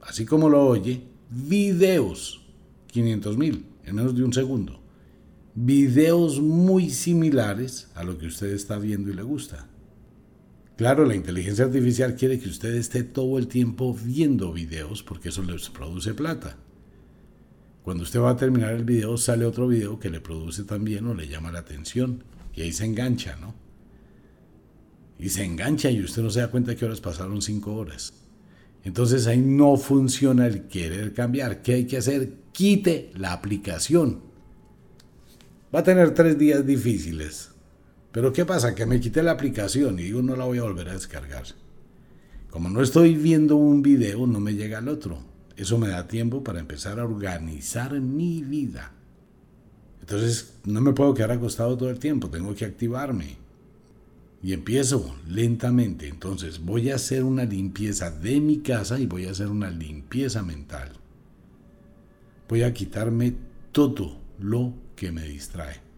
así 0.01 0.25
como 0.25 0.49
lo 0.49 0.67
oye, 0.67 1.03
videos. 1.31 2.41
500 2.89 3.37
mil 3.37 3.67
en 3.85 3.95
menos 3.95 4.17
de 4.17 4.25
un 4.25 4.33
segundo. 4.33 4.81
Videos 5.55 6.41
muy 6.41 6.91
similares 6.91 7.89
a 7.95 8.05
lo 8.05 8.17
que 8.17 8.27
usted 8.27 8.49
está 8.49 8.79
viendo 8.79 9.11
y 9.11 9.15
le 9.15 9.23
gusta. 9.23 9.69
Claro, 10.81 11.05
la 11.05 11.15
inteligencia 11.15 11.67
artificial 11.67 12.15
quiere 12.15 12.39
que 12.41 12.49
usted 12.49 12.75
esté 12.75 13.03
todo 13.03 13.37
el 13.37 13.49
tiempo 13.49 13.95
viendo 13.95 14.51
videos 14.51 15.03
porque 15.03 15.29
eso 15.29 15.43
les 15.43 15.69
produce 15.69 16.15
plata. 16.15 16.57
Cuando 17.83 18.03
usted 18.03 18.19
va 18.19 18.31
a 18.31 18.37
terminar 18.39 18.73
el 18.73 18.85
video, 18.85 19.19
sale 19.19 19.45
otro 19.45 19.69
video 19.69 19.99
que 19.99 20.09
le 20.09 20.23
produce 20.23 20.65
también 20.65 21.07
o 21.07 21.13
le 21.13 21.29
llama 21.29 21.53
la 21.53 21.59
atención. 21.59 22.25
Y 22.55 22.63
ahí 22.63 22.73
se 22.73 22.87
engancha, 22.87 23.37
¿no? 23.37 23.55
Y 25.19 25.29
se 25.29 25.45
engancha 25.45 25.91
y 25.91 26.03
usted 26.03 26.23
no 26.23 26.31
se 26.31 26.41
da 26.41 26.51
cuenta 26.51 26.75
que 26.75 26.87
horas 26.87 27.03
pasaron 27.03 27.43
cinco 27.43 27.75
horas. 27.75 28.15
Entonces 28.83 29.27
ahí 29.27 29.43
no 29.43 29.77
funciona 29.77 30.47
el 30.47 30.63
querer 30.63 31.13
cambiar. 31.13 31.61
¿Qué 31.61 31.75
hay 31.75 31.85
que 31.85 31.99
hacer? 31.99 32.33
Quite 32.53 33.11
la 33.19 33.35
aplicación. 33.35 34.23
Va 35.75 35.81
a 35.81 35.85
tener 35.85 36.15
tres 36.15 36.39
días 36.39 36.65
difíciles 36.65 37.50
pero 38.13 38.33
¿qué 38.33 38.45
pasa? 38.45 38.75
Que 38.75 38.87
me 38.87 39.01
quité 39.01 39.23
la 39.23 39.33
aplicación 39.33 39.99
y 39.99 40.05
digo 40.05 40.23
no 40.23 40.37
la 40.37 40.45
voy 40.45 40.59
a 40.59 40.63
volver 40.63 40.89
a 40.89 40.95
descargar. 40.95 41.45
Como 42.51 42.69
no 42.69 42.83
estoy 42.83 43.15
viendo 43.15 43.57
un 43.57 43.83
video, 43.83 44.27
no 44.27 44.41
me 44.41 44.55
llega 44.55 44.79
el 44.79 44.89
otro. 44.89 45.19
Eso 45.57 45.79
me 45.79 45.89
da 45.89 46.09
tiempo 46.09 46.43
para 46.43 46.59
empezar 46.59 46.99
a 46.99 47.05
organizar 47.05 48.01
mi 48.01 48.43
vida. 48.43 48.93
Entonces 50.01 50.55
no 50.65 50.81
me 50.81 50.93
puedo 50.93 51.15
quedar 51.15 51.31
acostado 51.33 51.77
todo 51.77 51.91
el 51.91 51.99
tiempo, 51.99 52.29
tengo 52.29 52.55
que 52.55 52.65
activarme. 52.65 53.37
Y 54.43 54.53
empiezo 54.53 55.15
lentamente. 55.29 56.09
Entonces 56.09 56.65
voy 56.65 56.91
a 56.91 56.97
hacer 56.97 57.25
una 57.25 57.45
limpieza 57.45 58.11
de 58.11 58.41
mi 58.41 58.61
casa 58.61 58.99
y 58.99 59.07
voy 59.07 59.27
a 59.27 59.31
hacer 59.33 59.49
una 59.49 59.71
limpieza 59.71 60.43
mental. 60.43 60.93
Voy 62.49 62.63
a 62.63 62.73
quitarme 62.73 63.35
todo 63.71 64.19
lo 64.41 64.73
que 64.97 65.13
me 65.13 65.25
distrae. 65.25 65.90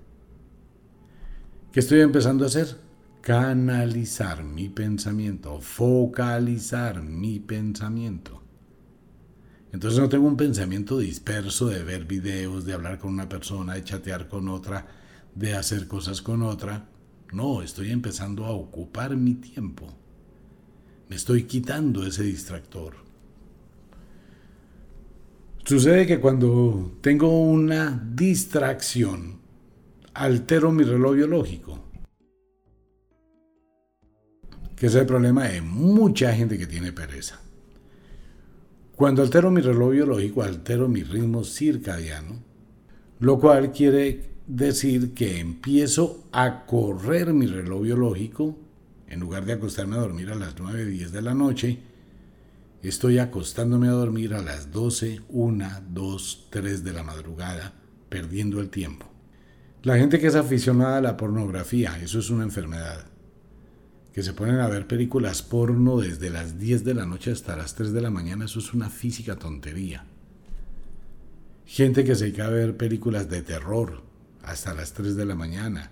¿Qué 1.73 1.81
estoy 1.81 2.00
empezando 2.00 2.45
a 2.45 2.49
hacer? 2.49 2.76
Canalizar 3.23 4.45
mi 4.45 4.69
pensamiento, 4.69 5.59
focalizar 5.62 7.02
mi 7.02 7.41
pensamiento. 7.41 8.43
Entonces 9.73 9.99
no 9.99 10.11
tengo 10.11 10.26
un 10.26 10.37
pensamiento 10.37 10.99
disperso 10.99 11.69
de 11.69 11.83
ver 11.83 12.05
videos, 12.05 12.67
de 12.67 12.75
hablar 12.75 12.99
con 12.99 13.14
una 13.14 13.26
persona, 13.26 13.73
de 13.73 13.85
chatear 13.85 14.29
con 14.29 14.50
otra, 14.50 14.87
de 15.35 15.55
hacer 15.55 15.88
cosas 15.88 16.21
con 16.21 16.43
otra. 16.43 16.91
No, 17.33 17.62
estoy 17.62 17.91
empezando 17.91 18.45
a 18.45 18.50
ocupar 18.50 19.17
mi 19.17 19.33
tiempo. 19.33 19.87
Me 21.09 21.17
estoy 21.17 21.45
quitando 21.45 22.07
ese 22.07 22.25
distractor. 22.25 22.97
Sucede 25.64 26.07
que 26.07 26.21
cuando 26.21 26.99
tengo 27.00 27.41
una 27.41 27.99
distracción, 28.14 29.42
altero 30.14 30.73
mi 30.73 30.85
reloj 30.85 31.16
biológico. 31.16 31.78
Que 34.76 34.87
es 34.87 34.95
el 34.95 35.07
problema 35.07 35.45
de 35.45 35.62
mucha 35.62 36.33
gente 36.35 36.59
que 36.59 36.66
tiene 36.66 36.92
pereza. 36.92 37.40
Cuando 38.97 39.23
altero 39.23 39.50
mi 39.50 39.61
reloj 39.61 39.92
biológico, 39.92 40.42
altero 40.42 40.88
mi 40.88 41.02
ritmo 41.02 41.45
circadiano, 41.45 42.42
lo 43.21 43.38
cual 43.38 43.73
quiere 43.73 44.33
decir 44.47 45.14
que 45.14 45.40
empiezo 45.40 46.28
a 46.33 46.66
correr 46.66 47.33
mi 47.33 47.47
reloj 47.47 47.83
biológico, 47.83 48.59
en 49.07 49.21
lugar 49.21 49.45
de 49.45 49.54
acostarme 49.54 49.97
a 49.97 50.00
dormir 50.00 50.31
a 50.31 50.35
las 50.35 50.59
9, 50.59 50.87
10 50.87 51.12
de 51.12 51.23
la 51.23 51.35
noche, 51.35 51.78
estoy 52.83 53.19
acostándome 53.19 53.88
a 53.88 53.92
dormir 53.92 54.35
a 54.35 54.42
las 54.42 54.73
12, 54.73 55.21
1, 55.28 55.69
2, 55.90 56.47
3 56.50 56.85
de 56.85 56.92
la 56.92 57.02
madrugada, 57.02 57.75
perdiendo 58.09 58.61
el 58.61 58.71
tiempo. 58.71 59.12
La 59.83 59.99
gente 59.99 60.21
que 60.21 60.29
es 60.29 60.37
aficionada 60.37 60.99
a 60.99 61.01
la 61.01 61.17
pornografía, 61.17 61.99
eso 62.01 62.21
es 62.21 62.31
una 62.31 62.45
enfermedad. 62.45 63.05
Que 64.12 64.23
se 64.23 64.33
ponen 64.33 64.61
a 64.61 64.69
ver 64.69 64.87
películas 64.87 65.43
porno 65.43 65.99
desde 65.99 66.31
las 66.31 66.57
10 66.57 66.85
de 66.85 66.95
la 66.95 67.05
noche 67.05 67.33
hasta 67.33 67.57
las 67.57 67.75
3 67.75 67.93
de 67.93 68.01
la 68.01 68.11
mañana, 68.11 68.45
eso 68.45 68.61
es 68.61 68.73
una 68.75 68.91
física 68.91 69.35
tontería. 69.35 70.05
Gente 71.67 72.05
que 72.05 72.15
se 72.15 72.27
dedica 72.27 72.47
a 72.47 72.51
ver 72.51 72.77
películas 72.77 73.29
de 73.29 73.43
terror 73.43 74.03
hasta 74.45 74.73
las 74.73 74.93
3 74.93 75.17
de 75.17 75.25
la 75.25 75.35
mañana, 75.35 75.91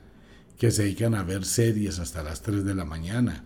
que 0.56 0.70
se 0.70 0.84
dedican 0.84 1.16
a 1.16 1.24
ver 1.24 1.44
series 1.44 1.98
hasta 1.98 2.22
las 2.22 2.42
3 2.42 2.64
de 2.64 2.74
la 2.76 2.84
mañana. 2.84 3.44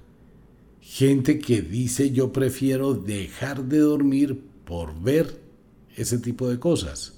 Gente 0.80 1.38
que 1.38 1.62
dice 1.62 2.10
yo 2.10 2.32
prefiero 2.32 2.92
dejar 2.92 3.64
de 3.64 3.78
dormir 3.78 4.44
por 4.66 5.00
ver 5.00 5.40
ese 5.96 6.18
tipo 6.18 6.50
de 6.50 6.58
cosas. 6.58 7.14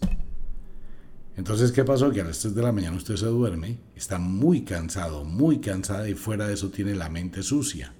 Entonces, 1.36 1.70
¿qué 1.70 1.84
pasó? 1.84 2.10
Que 2.10 2.22
a 2.22 2.24
las 2.24 2.38
3 2.38 2.54
de 2.54 2.62
la 2.62 2.72
mañana 2.72 2.96
usted 2.96 3.16
se 3.16 3.26
duerme, 3.26 3.78
está 3.94 4.18
muy 4.18 4.62
cansado, 4.62 5.24
muy 5.24 5.60
cansada 5.60 6.08
y 6.08 6.14
fuera 6.14 6.46
de 6.46 6.54
eso 6.54 6.70
tiene 6.70 6.94
la 6.94 7.10
mente 7.10 7.42
sucia. 7.42 7.92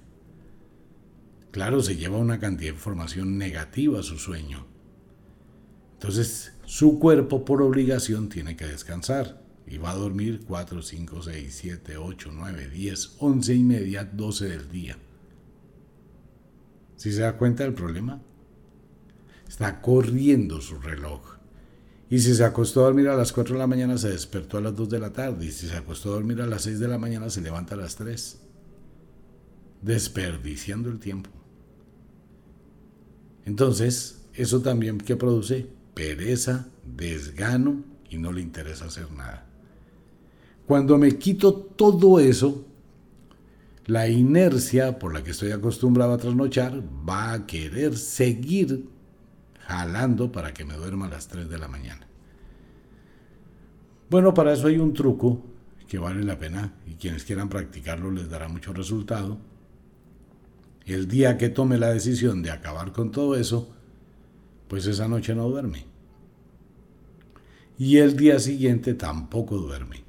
Claro, 1.51 1.81
se 1.81 1.95
lleva 1.95 2.17
una 2.17 2.39
cantidad 2.39 2.71
de 2.71 2.77
información 2.77 3.37
negativa 3.37 3.99
a 3.99 4.03
su 4.03 4.17
sueño. 4.17 4.65
Entonces, 5.93 6.53
su 6.65 6.99
cuerpo 6.99 7.45
por 7.45 7.61
obligación 7.61 8.29
tiene 8.29 8.55
que 8.55 8.65
descansar 8.65 9.41
y 9.67 9.77
va 9.77 9.91
a 9.91 9.95
dormir 9.95 10.41
4, 10.47 10.81
5, 10.81 11.21
6, 11.23 11.55
7, 11.55 11.97
8, 11.97 12.31
9, 12.33 12.69
10, 12.69 13.15
11 13.19 13.55
y 13.55 13.63
media, 13.63 14.03
12 14.03 14.49
del 14.49 14.69
día. 14.69 14.97
¿Si 16.95 17.11
se 17.11 17.21
da 17.21 17.37
cuenta 17.37 17.63
del 17.63 17.73
problema? 17.73 18.19
Está 19.47 19.81
corriendo 19.81 20.59
su 20.61 20.79
reloj. 20.79 21.36
Y 22.09 22.19
si 22.19 22.33
se 22.33 22.43
acostó 22.45 22.81
a 22.81 22.85
dormir 22.85 23.09
a 23.09 23.15
las 23.15 23.33
4 23.33 23.55
de 23.55 23.59
la 23.59 23.67
mañana, 23.67 23.97
se 23.97 24.09
despertó 24.09 24.57
a 24.57 24.61
las 24.61 24.75
2 24.75 24.89
de 24.89 24.99
la 24.99 25.11
tarde. 25.11 25.45
Y 25.45 25.51
si 25.51 25.67
se 25.67 25.75
acostó 25.75 26.09
a 26.09 26.13
dormir 26.13 26.41
a 26.41 26.47
las 26.47 26.61
6 26.63 26.79
de 26.79 26.87
la 26.87 26.97
mañana, 26.97 27.29
se 27.29 27.41
levanta 27.41 27.75
a 27.75 27.77
las 27.77 27.95
3. 27.95 28.39
desperdiciando 29.81 30.89
el 30.89 30.99
tiempo. 30.99 31.29
Entonces, 33.45 34.21
eso 34.33 34.61
también 34.61 34.97
que 34.97 35.15
produce 35.15 35.67
pereza, 35.93 36.67
desgano 36.85 37.83
y 38.09 38.17
no 38.17 38.31
le 38.31 38.41
interesa 38.41 38.85
hacer 38.85 39.11
nada. 39.11 39.45
Cuando 40.65 40.97
me 40.97 41.17
quito 41.17 41.53
todo 41.53 42.19
eso, 42.19 42.65
la 43.85 44.09
inercia 44.09 44.99
por 44.99 45.13
la 45.13 45.23
que 45.23 45.31
estoy 45.31 45.51
acostumbrado 45.51 46.13
a 46.13 46.17
trasnochar 46.17 46.83
va 47.07 47.33
a 47.33 47.47
querer 47.47 47.97
seguir 47.97 48.89
jalando 49.67 50.31
para 50.31 50.53
que 50.53 50.63
me 50.63 50.75
duerma 50.75 51.07
a 51.07 51.09
las 51.09 51.27
3 51.27 51.49
de 51.49 51.57
la 51.57 51.67
mañana. 51.67 52.07
Bueno, 54.09 54.33
para 54.33 54.53
eso 54.53 54.67
hay 54.67 54.77
un 54.77 54.93
truco 54.93 55.43
que 55.87 55.99
vale 55.99 56.23
la 56.23 56.37
pena 56.37 56.73
y 56.85 56.93
quienes 56.93 57.25
quieran 57.25 57.49
practicarlo 57.49 58.09
les 58.09 58.29
dará 58.29 58.47
mucho 58.47 58.71
resultado. 58.71 59.37
El 60.85 61.09
día 61.09 61.37
que 61.37 61.49
tome 61.49 61.77
la 61.77 61.89
decisión 61.89 62.41
de 62.41 62.51
acabar 62.51 62.93
con 62.93 63.11
todo 63.11 63.35
eso, 63.35 63.69
pues 64.69 64.85
esa 64.85 65.09
noche 65.09 65.35
no 65.35 65.49
duerme. 65.49 65.85
Y 67.77 67.97
el 67.97 68.15
día 68.15 68.39
siguiente 68.39 68.93
tampoco 68.93 69.57
duerme. 69.57 70.03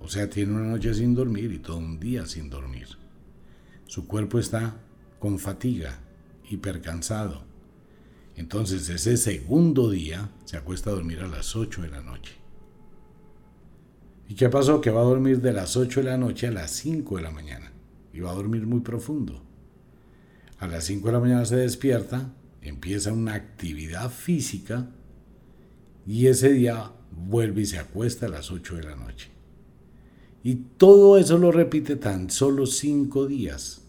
O 0.00 0.08
sea, 0.08 0.28
tiene 0.28 0.52
una 0.52 0.68
noche 0.68 0.92
sin 0.92 1.14
dormir 1.14 1.52
y 1.52 1.58
todo 1.60 1.78
un 1.78 2.00
día 2.00 2.26
sin 2.26 2.50
dormir. 2.50 2.88
Su 3.86 4.08
cuerpo 4.08 4.40
está 4.40 4.76
con 5.20 5.38
fatiga, 5.38 6.00
hipercansado. 6.50 7.55
Entonces 8.36 8.88
ese 8.88 9.16
segundo 9.16 9.90
día 9.90 10.30
se 10.44 10.56
acuesta 10.56 10.90
a 10.90 10.94
dormir 10.94 11.20
a 11.20 11.26
las 11.26 11.56
8 11.56 11.82
de 11.82 11.88
la 11.88 12.02
noche. 12.02 12.34
¿Y 14.28 14.34
qué 14.34 14.48
pasó? 14.48 14.80
Que 14.80 14.90
va 14.90 15.00
a 15.00 15.04
dormir 15.04 15.40
de 15.40 15.52
las 15.52 15.76
8 15.76 16.00
de 16.00 16.10
la 16.10 16.18
noche 16.18 16.48
a 16.48 16.52
las 16.52 16.70
5 16.72 17.16
de 17.16 17.22
la 17.22 17.30
mañana. 17.30 17.72
Y 18.12 18.20
va 18.20 18.30
a 18.30 18.34
dormir 18.34 18.66
muy 18.66 18.80
profundo. 18.80 19.42
A 20.58 20.66
las 20.66 20.84
5 20.84 21.06
de 21.06 21.12
la 21.12 21.20
mañana 21.20 21.44
se 21.44 21.56
despierta, 21.56 22.32
empieza 22.60 23.12
una 23.12 23.34
actividad 23.34 24.10
física 24.10 24.90
y 26.06 26.26
ese 26.26 26.52
día 26.52 26.92
vuelve 27.10 27.62
y 27.62 27.66
se 27.66 27.78
acuesta 27.78 28.26
a 28.26 28.30
las 28.30 28.50
8 28.50 28.76
de 28.76 28.82
la 28.82 28.96
noche. 28.96 29.30
Y 30.42 30.54
todo 30.76 31.18
eso 31.18 31.38
lo 31.38 31.52
repite 31.52 31.96
tan 31.96 32.30
solo 32.30 32.66
5 32.66 33.26
días 33.26 33.82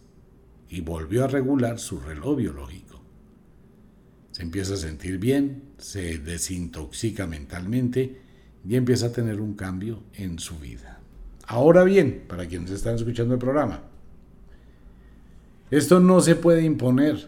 y 0.70 0.82
volvió 0.82 1.24
a 1.24 1.27
regular 1.27 1.80
su 1.80 2.00
reloj 2.00 2.38
biológico. 2.38 2.87
Se 4.38 4.44
empieza 4.44 4.75
a 4.75 4.77
sentir 4.77 5.17
bien, 5.17 5.63
se 5.79 6.20
desintoxica 6.20 7.25
mentalmente 7.25 8.22
y 8.63 8.75
empieza 8.75 9.08
a 9.08 9.12
tener 9.12 9.41
un 9.41 9.56
cambio 9.56 10.03
en 10.13 10.38
su 10.38 10.60
vida. 10.60 11.00
Ahora 11.48 11.84
bien, 11.84 12.25
para 12.27 12.46
quienes 12.46 12.70
están 12.70 12.94
escuchando 12.94 13.34
el 13.34 13.39
programa, 13.39 13.82
esto 15.72 16.00
no 16.00 16.22
se 16.22 16.36
puede 16.36 16.62
imponer. 16.62 17.27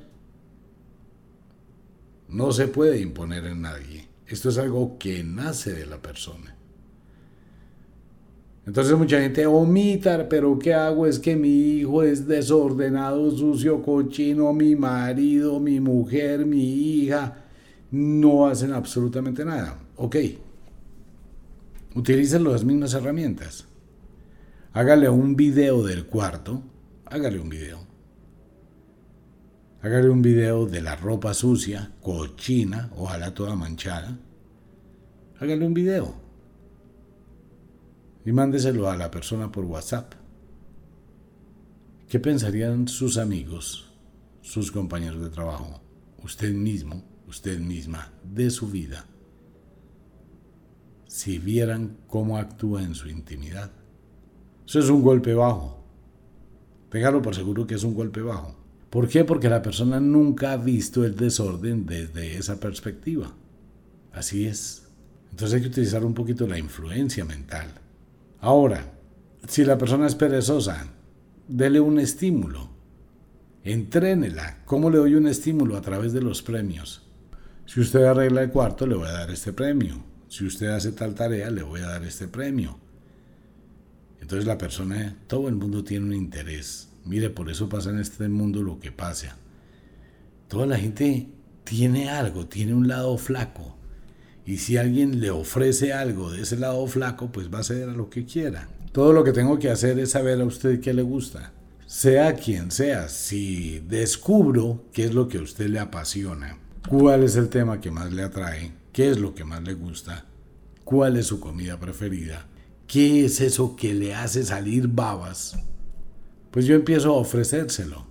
No 2.28 2.52
se 2.52 2.68
puede 2.68 3.02
imponer 3.02 3.44
en 3.46 3.64
nadie. 3.64 4.08
Esto 4.28 4.50
es 4.50 4.60
algo 4.60 5.00
que 5.00 5.24
nace 5.24 5.74
de 5.74 5.88
la 5.88 6.00
persona. 6.00 6.56
Entonces 8.66 8.96
mucha 8.98 9.20
gente 9.20 9.46
omita, 9.48 10.30
pero 10.30 10.60
¿qué 10.60 10.74
hago? 10.74 11.08
Es 11.08 11.20
que 11.20 11.36
mi 11.36 11.50
hijo 11.50 12.04
es 12.04 12.28
desordenado, 12.28 13.32
sucio, 13.32 13.82
cochino, 13.82 14.54
mi 14.54 14.76
marido, 14.76 15.60
mi 15.60 15.80
mujer, 15.80 16.46
mi 16.46 16.64
hija, 16.64 17.46
no 17.92 18.48
hacen 18.48 18.74
absolutamente 18.74 19.44
nada. 19.44 19.80
Ok, 19.96 20.18
utilicen 21.96 22.44
las 22.44 22.64
mismas 22.64 22.94
herramientas. 22.94 23.66
Hágale 24.74 25.10
un 25.10 25.36
video 25.36 25.84
del 25.84 26.06
cuarto, 26.06 26.62
hágale 27.06 27.40
un 27.40 27.50
video. 27.50 27.80
Hágale 29.82 30.10
un 30.10 30.22
video 30.22 30.66
de 30.66 30.82
la 30.82 30.96
ropa 30.96 31.34
sucia, 31.34 31.94
cochina, 32.02 32.92
ojalá 32.98 33.34
toda 33.34 33.56
manchada. 33.56 34.20
Hágale 35.40 35.66
un 35.66 35.74
video. 35.74 36.29
Y 38.26 38.32
mándeselo 38.32 38.90
a 38.90 38.98
la 38.98 39.10
persona 39.10 39.52
por 39.52 39.66
WhatsApp. 39.66 40.14
¿Qué 42.08 42.20
pensarían 42.20 42.88
sus 42.88 43.18
amigos, 43.18 43.92
sus 44.42 44.72
compañeros 44.72 45.22
de 45.22 45.30
trabajo, 45.30 45.82
usted 46.24 46.54
mismo, 46.54 47.04
usted 47.28 47.60
misma, 47.60 48.12
de 48.24 48.50
su 48.50 48.68
vida? 48.68 49.06
si 51.10 51.40
vieran 51.40 51.98
cómo 52.08 52.38
actúa 52.38 52.84
en 52.84 52.94
su 52.94 53.10
intimidad. 53.10 53.72
Eso 54.66 54.80
es 54.80 54.90
un 54.90 55.02
golpe 55.02 55.34
bajo. 55.34 55.84
Pégalo 56.90 57.22
por 57.22 57.36
seguro 57.36 57.66
que 57.66 57.76
es 57.76 57.84
un 57.84 57.96
golpe 57.96 58.22
bajo. 58.22 58.56
¿Por 58.92 59.10
qué? 59.10 59.26
Porque 59.26 59.50
la 59.50 59.62
persona 59.62 60.00
nunca 60.00 60.54
ha 60.54 60.58
visto 60.58 61.04
el 61.04 61.16
desorden 61.16 61.88
desde 61.88 62.38
esa 62.38 62.60
perspectiva. 62.60 63.34
Así 64.14 64.46
es. 64.46 64.88
Entonces 65.32 65.56
hay 65.56 65.62
que 65.64 65.70
utilizar 65.70 66.06
un 66.06 66.14
poquito 66.14 66.48
la 66.48 66.60
influencia 66.60 67.26
mental. 67.26 67.74
Ahora, 68.42 68.94
si 69.48 69.66
la 69.66 69.78
persona 69.78 70.08
es 70.08 70.16
perezosa, 70.16 70.88
dele 71.48 71.80
un 71.80 72.00
estímulo. 72.00 72.70
Entrénela. 73.64 74.64
¿Cómo 74.66 74.90
le 74.90 74.98
doy 74.98 75.16
un 75.16 75.28
estímulo? 75.28 75.78
A 75.78 75.82
través 75.82 76.14
de 76.14 76.22
los 76.22 76.42
premios. 76.42 77.04
Si 77.66 77.80
usted 77.80 78.04
arregla 78.04 78.42
el 78.42 78.52
cuarto, 78.52 78.88
le 78.88 78.96
voy 78.96 79.08
a 79.08 79.14
dar 79.14 79.32
este 79.32 79.54
premio 79.54 80.10
si 80.30 80.46
usted 80.46 80.68
hace 80.68 80.92
tal 80.92 81.16
tarea, 81.16 81.50
le 81.50 81.64
voy 81.64 81.82
a 81.82 81.88
dar 81.88 82.04
este 82.04 82.28
premio. 82.28 82.78
Entonces 84.22 84.46
la 84.46 84.60
persona, 84.60 85.18
todo 85.28 85.50
el 85.50 85.56
mundo 85.56 85.84
tiene 85.84 86.06
un 86.06 86.14
interés. 86.14 86.90
Mire, 87.04 87.32
por 87.32 87.50
eso 87.50 87.68
pasa 87.68 87.90
en 87.90 88.00
este 88.00 88.30
mundo 88.30 88.62
lo 88.62 88.80
que 88.80 88.92
pasa. 88.92 89.38
Toda 90.48 90.68
la 90.68 90.78
gente 90.78 91.28
tiene 91.64 92.10
algo, 92.10 92.46
tiene 92.46 92.76
un 92.76 92.88
lado 92.88 93.18
flaco. 93.18 93.76
Y 94.50 94.58
si 94.58 94.78
alguien 94.78 95.22
le 95.22 95.30
ofrece 95.30 95.94
algo 95.94 96.32
de 96.32 96.42
ese 96.42 96.58
lado 96.58 96.88
flaco, 96.88 97.32
pues 97.32 97.54
va 97.54 97.60
a 97.60 97.64
ceder 97.64 97.88
a 97.88 97.94
lo 97.94 98.10
que 98.10 98.26
quiera. 98.26 98.68
Todo 98.92 99.14
lo 99.14 99.24
que 99.24 99.32
tengo 99.32 99.60
que 99.60 99.70
hacer 99.70 100.00
es 100.00 100.10
saber 100.10 100.42
a 100.42 100.46
usted 100.46 100.82
qué 100.82 100.92
le 100.92 101.04
gusta. 101.04 101.54
Sea 101.86 102.34
quien 102.34 102.72
sea, 102.72 103.10
si 103.10 103.78
descubro 103.82 104.86
qué 104.92 105.06
es 105.06 105.14
lo 105.14 105.28
que 105.28 105.38
a 105.38 105.44
usted 105.44 105.68
le 105.68 105.78
apasiona, 105.78 106.58
cuál 106.90 107.22
es 107.22 107.36
el 107.36 107.50
tema 107.50 107.80
que 107.80 107.92
más 107.92 108.12
le 108.12 108.24
atrae, 108.24 108.72
qué 108.92 109.12
es 109.12 109.20
lo 109.20 109.36
que 109.36 109.44
más 109.44 109.62
le 109.62 109.76
gusta, 109.76 110.26
cuál 110.84 111.18
es 111.18 111.28
su 111.28 111.40
comida 111.40 111.80
preferida, 111.80 112.48
qué 112.88 113.26
es 113.26 113.42
eso 113.42 113.76
que 113.76 113.94
le 113.94 114.16
hace 114.16 114.44
salir 114.44 114.88
babas, 114.88 115.60
pues 116.50 116.66
yo 116.66 116.74
empiezo 116.74 117.10
a 117.10 117.20
ofrecérselo. 117.20 118.08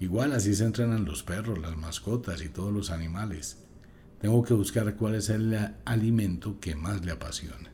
Igual 0.00 0.32
así 0.32 0.56
se 0.56 0.64
entrenan 0.64 1.04
los 1.04 1.22
perros, 1.22 1.60
las 1.60 1.76
mascotas 1.76 2.42
y 2.42 2.48
todos 2.48 2.72
los 2.72 2.90
animales. 2.90 3.58
Tengo 4.22 4.44
que 4.44 4.54
buscar 4.54 4.94
cuál 4.94 5.16
es 5.16 5.30
el 5.30 5.52
alimento 5.84 6.60
que 6.60 6.76
más 6.76 7.04
le 7.04 7.10
apasiona. 7.10 7.72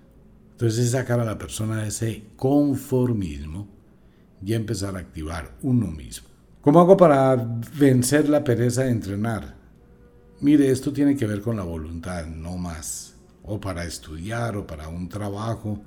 Entonces 0.53 0.87
es 0.87 0.93
sacar 0.93 1.21
a 1.21 1.25
la 1.27 1.37
persona 1.37 1.83
de 1.83 1.89
ese 1.89 2.25
conformismo 2.37 3.69
y 4.43 4.55
empezar 4.55 4.97
a 4.97 5.01
activar 5.01 5.59
uno 5.61 5.89
mismo. 5.89 6.27
¿Cómo 6.63 6.81
hago 6.81 6.97
para 6.97 7.37
vencer 7.79 8.31
la 8.31 8.43
pereza 8.43 8.85
de 8.85 8.93
entrenar? 8.93 9.57
Mire, 10.41 10.71
esto 10.71 10.91
tiene 10.91 11.17
que 11.17 11.27
ver 11.27 11.43
con 11.43 11.55
la 11.55 11.65
voluntad, 11.65 12.27
no 12.27 12.57
más. 12.57 13.15
O 13.45 13.61
para 13.61 13.85
estudiar 13.85 14.57
o 14.57 14.67
para 14.67 14.89
un 14.89 15.07
trabajo. 15.07 15.79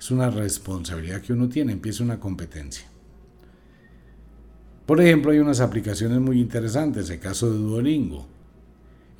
Es 0.00 0.10
una 0.10 0.30
responsabilidad 0.30 1.20
que 1.20 1.34
uno 1.34 1.50
tiene, 1.50 1.72
empieza 1.72 2.02
una 2.02 2.18
competencia. 2.18 2.86
Por 4.86 5.02
ejemplo, 5.02 5.32
hay 5.32 5.38
unas 5.38 5.60
aplicaciones 5.60 6.18
muy 6.18 6.40
interesantes, 6.40 7.10
el 7.10 7.20
caso 7.20 7.52
de 7.52 7.58
Duolingo. 7.58 8.32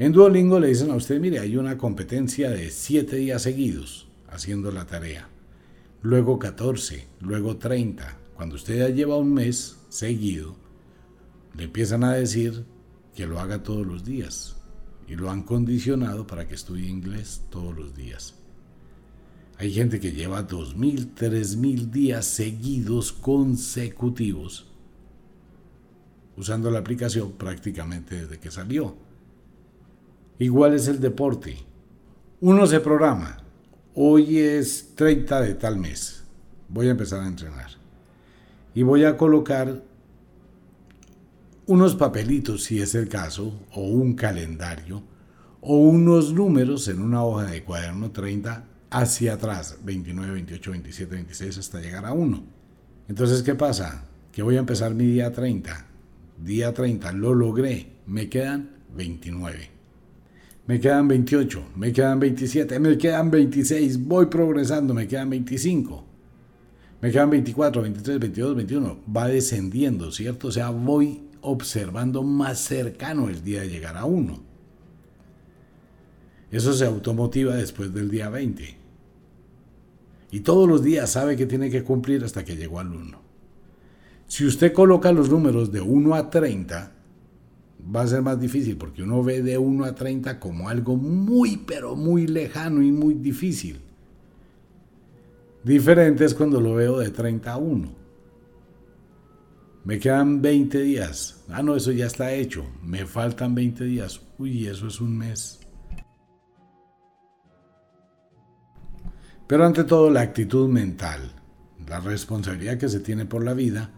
En 0.03 0.11
Duolingo 0.11 0.59
le 0.59 0.67
dicen 0.67 0.91
a 0.91 0.97
usted, 0.97 1.21
mire, 1.21 1.39
hay 1.39 1.57
una 1.57 1.79
competencia 1.79 2.51
de 2.51 2.73
7 2.73 3.15
días 3.15 3.43
seguidos 3.43 4.09
haciendo 4.29 4.73
la 4.73 4.85
tarea. 4.85 5.29
Luego 6.03 6.41
14, 6.41 7.07
luego 7.21 7.57
30. 7.57 8.19
Cuando 8.35 8.57
usted 8.57 8.79
ya 8.79 8.89
lleva 8.89 9.17
un 9.17 9.33
mes 9.33 9.79
seguido, 9.91 10.57
le 11.57 11.63
empiezan 11.63 12.03
a 12.03 12.15
decir 12.15 12.65
que 13.15 13.29
lo 13.29 13.39
haga 13.39 13.63
todos 13.63 13.87
los 13.87 14.03
días 14.03 14.57
y 15.07 15.15
lo 15.15 15.31
han 15.31 15.45
condicionado 15.45 16.27
para 16.27 16.49
que 16.49 16.57
estudie 16.57 16.89
inglés 16.89 17.45
todos 17.49 17.73
los 17.73 17.95
días. 17.95 18.35
Hay 19.57 19.73
gente 19.73 20.01
que 20.01 20.11
lleva 20.11 20.49
2.000, 20.49 21.15
3.000 21.15 21.91
días 21.93 22.27
seguidos 22.27 23.13
consecutivos 23.13 24.67
usando 26.37 26.73
la 26.73 26.81
aplicación 26.81 27.31
prácticamente 27.31 28.23
desde 28.23 28.41
que 28.41 28.51
salió. 28.51 29.12
Igual 30.43 30.75
es 30.75 30.89
el 30.89 31.01
deporte. 31.01 31.57
Uno 32.41 32.67
se 32.67 32.81
programa. 32.81 33.39
Hoy 33.95 34.39
es 34.39 34.95
30 34.97 35.41
de 35.41 35.55
tal 35.55 35.79
mes. 35.79 36.25
Voy 36.69 36.89
a 36.89 36.93
empezar 36.93 37.21
a 37.21 37.29
entrenar. 37.29 37.71
Y 38.75 38.83
voy 38.83 39.05
a 39.05 39.17
colocar 39.17 39.83
unos 41.67 41.95
papelitos, 41.95 42.65
si 42.65 42.81
es 42.81 42.95
el 42.95 43.09
caso, 43.09 43.61
o 43.73 43.83
un 43.83 44.15
calendario, 44.15 45.03
o 45.61 45.77
unos 45.77 46.33
números 46.33 46.89
en 46.89 47.01
una 47.01 47.25
hoja 47.25 47.45
de 47.45 47.63
cuaderno 47.63 48.11
30 48.11 48.65
hacia 48.91 49.35
atrás, 49.35 49.79
29, 49.85 50.33
28, 50.33 50.71
27, 50.73 51.15
26, 51.15 51.59
hasta 51.59 51.81
llegar 51.81 52.05
a 52.05 52.13
1. 52.13 52.43
Entonces, 53.09 53.43
¿qué 53.43 53.55
pasa? 53.55 54.07
que 54.33 54.43
voy 54.43 54.57
a 54.57 54.61
empezar 54.61 54.95
mi 54.95 55.05
día 55.05 55.31
30. 55.31 55.87
Día 56.39 56.73
30, 56.73 57.13
lo 57.13 57.35
logré. 57.35 57.93
Me 58.07 58.29
quedan 58.29 58.71
29. 58.97 59.82
Me 60.67 60.79
quedan 60.79 61.09
28, 61.09 61.65
me 61.77 61.93
quedan 61.93 62.21
27, 62.21 62.79
me 62.79 62.97
quedan 62.97 63.31
26, 63.31 64.07
voy 64.07 64.27
progresando, 64.27 64.95
me 64.95 65.09
quedan 65.09 65.31
25. 65.31 66.05
Me 67.01 67.11
quedan 67.11 67.31
24, 67.31 67.83
23, 67.83 68.21
22, 68.21 68.57
21. 68.57 68.99
Va 69.15 69.27
descendiendo, 69.27 70.13
¿cierto? 70.13 70.49
O 70.49 70.53
sea, 70.53 70.71
voy 70.71 71.23
observando 71.41 72.23
más 72.23 72.61
cercano 72.61 73.29
el 73.29 73.43
día 73.43 73.63
de 73.63 73.71
llegar 73.71 73.97
a 73.97 74.05
1. 74.05 74.41
Eso 76.53 76.73
se 76.73 76.87
automotiva 76.87 77.57
después 77.57 77.93
del 77.93 78.09
día 78.09 78.29
20. 78.29 78.77
Y 80.31 80.41
todos 80.41 80.69
los 80.69 80.85
días 80.85 81.11
sabe 81.11 81.37
que 81.37 81.47
tiene 81.47 81.71
que 81.71 81.83
cumplir 81.83 82.23
hasta 82.23 82.45
que 82.45 82.57
llegó 82.57 82.79
al 82.79 82.93
1. 82.93 83.21
Si 84.29 84.47
usted 84.47 84.73
coloca 84.73 85.11
los 85.11 85.29
números 85.29 85.73
de 85.73 85.81
1 85.81 86.15
a 86.15 86.31
30, 86.31 86.93
va 87.85 88.03
a 88.03 88.07
ser 88.07 88.23
más 88.23 88.41
difícil 88.41 88.77
porque 88.77 89.03
uno 89.03 89.23
ve 89.23 89.43
de 89.43 89.59
1 89.59 89.85
a 89.85 89.95
30 89.95 90.39
como 90.39 90.69
algo 90.69 90.97
muy, 90.97 91.57
pero 91.57 91.97
muy 91.97 92.27
lejano 92.27 92.83
y 92.83 92.93
muy 92.93 93.15
difícil. 93.15 93.81
Diferente 95.65 96.25
es 96.25 96.35
cuando 96.35 96.61
lo 96.61 96.75
veo 96.75 96.99
de 96.99 97.11
30 97.11 97.53
a 97.53 97.57
1. 97.57 98.03
Me 99.85 99.99
quedan 99.99 100.41
20 100.41 100.81
días. 100.81 101.45
Ah, 101.49 101.63
no, 101.63 101.75
eso 101.75 101.91
ya 101.93 102.07
está 102.07 102.33
hecho. 102.33 102.65
Me 102.83 103.05
faltan 103.05 103.55
20 103.55 103.85
días. 103.85 104.21
Uy, 104.39 104.67
eso 104.67 104.87
es 104.87 105.01
un 105.01 105.17
mes. 105.17 105.61
Pero 109.47 109.67
ante 109.67 109.85
todo 109.85 110.09
la 110.09 110.21
actitud 110.21 110.69
mental, 110.69 111.33
la 111.87 112.01
responsabilidad 112.01 112.79
que 112.79 112.89
se 112.89 113.01
tiene 113.01 113.27
por 113.27 113.45
la 113.45 113.55
vida, 113.55 113.91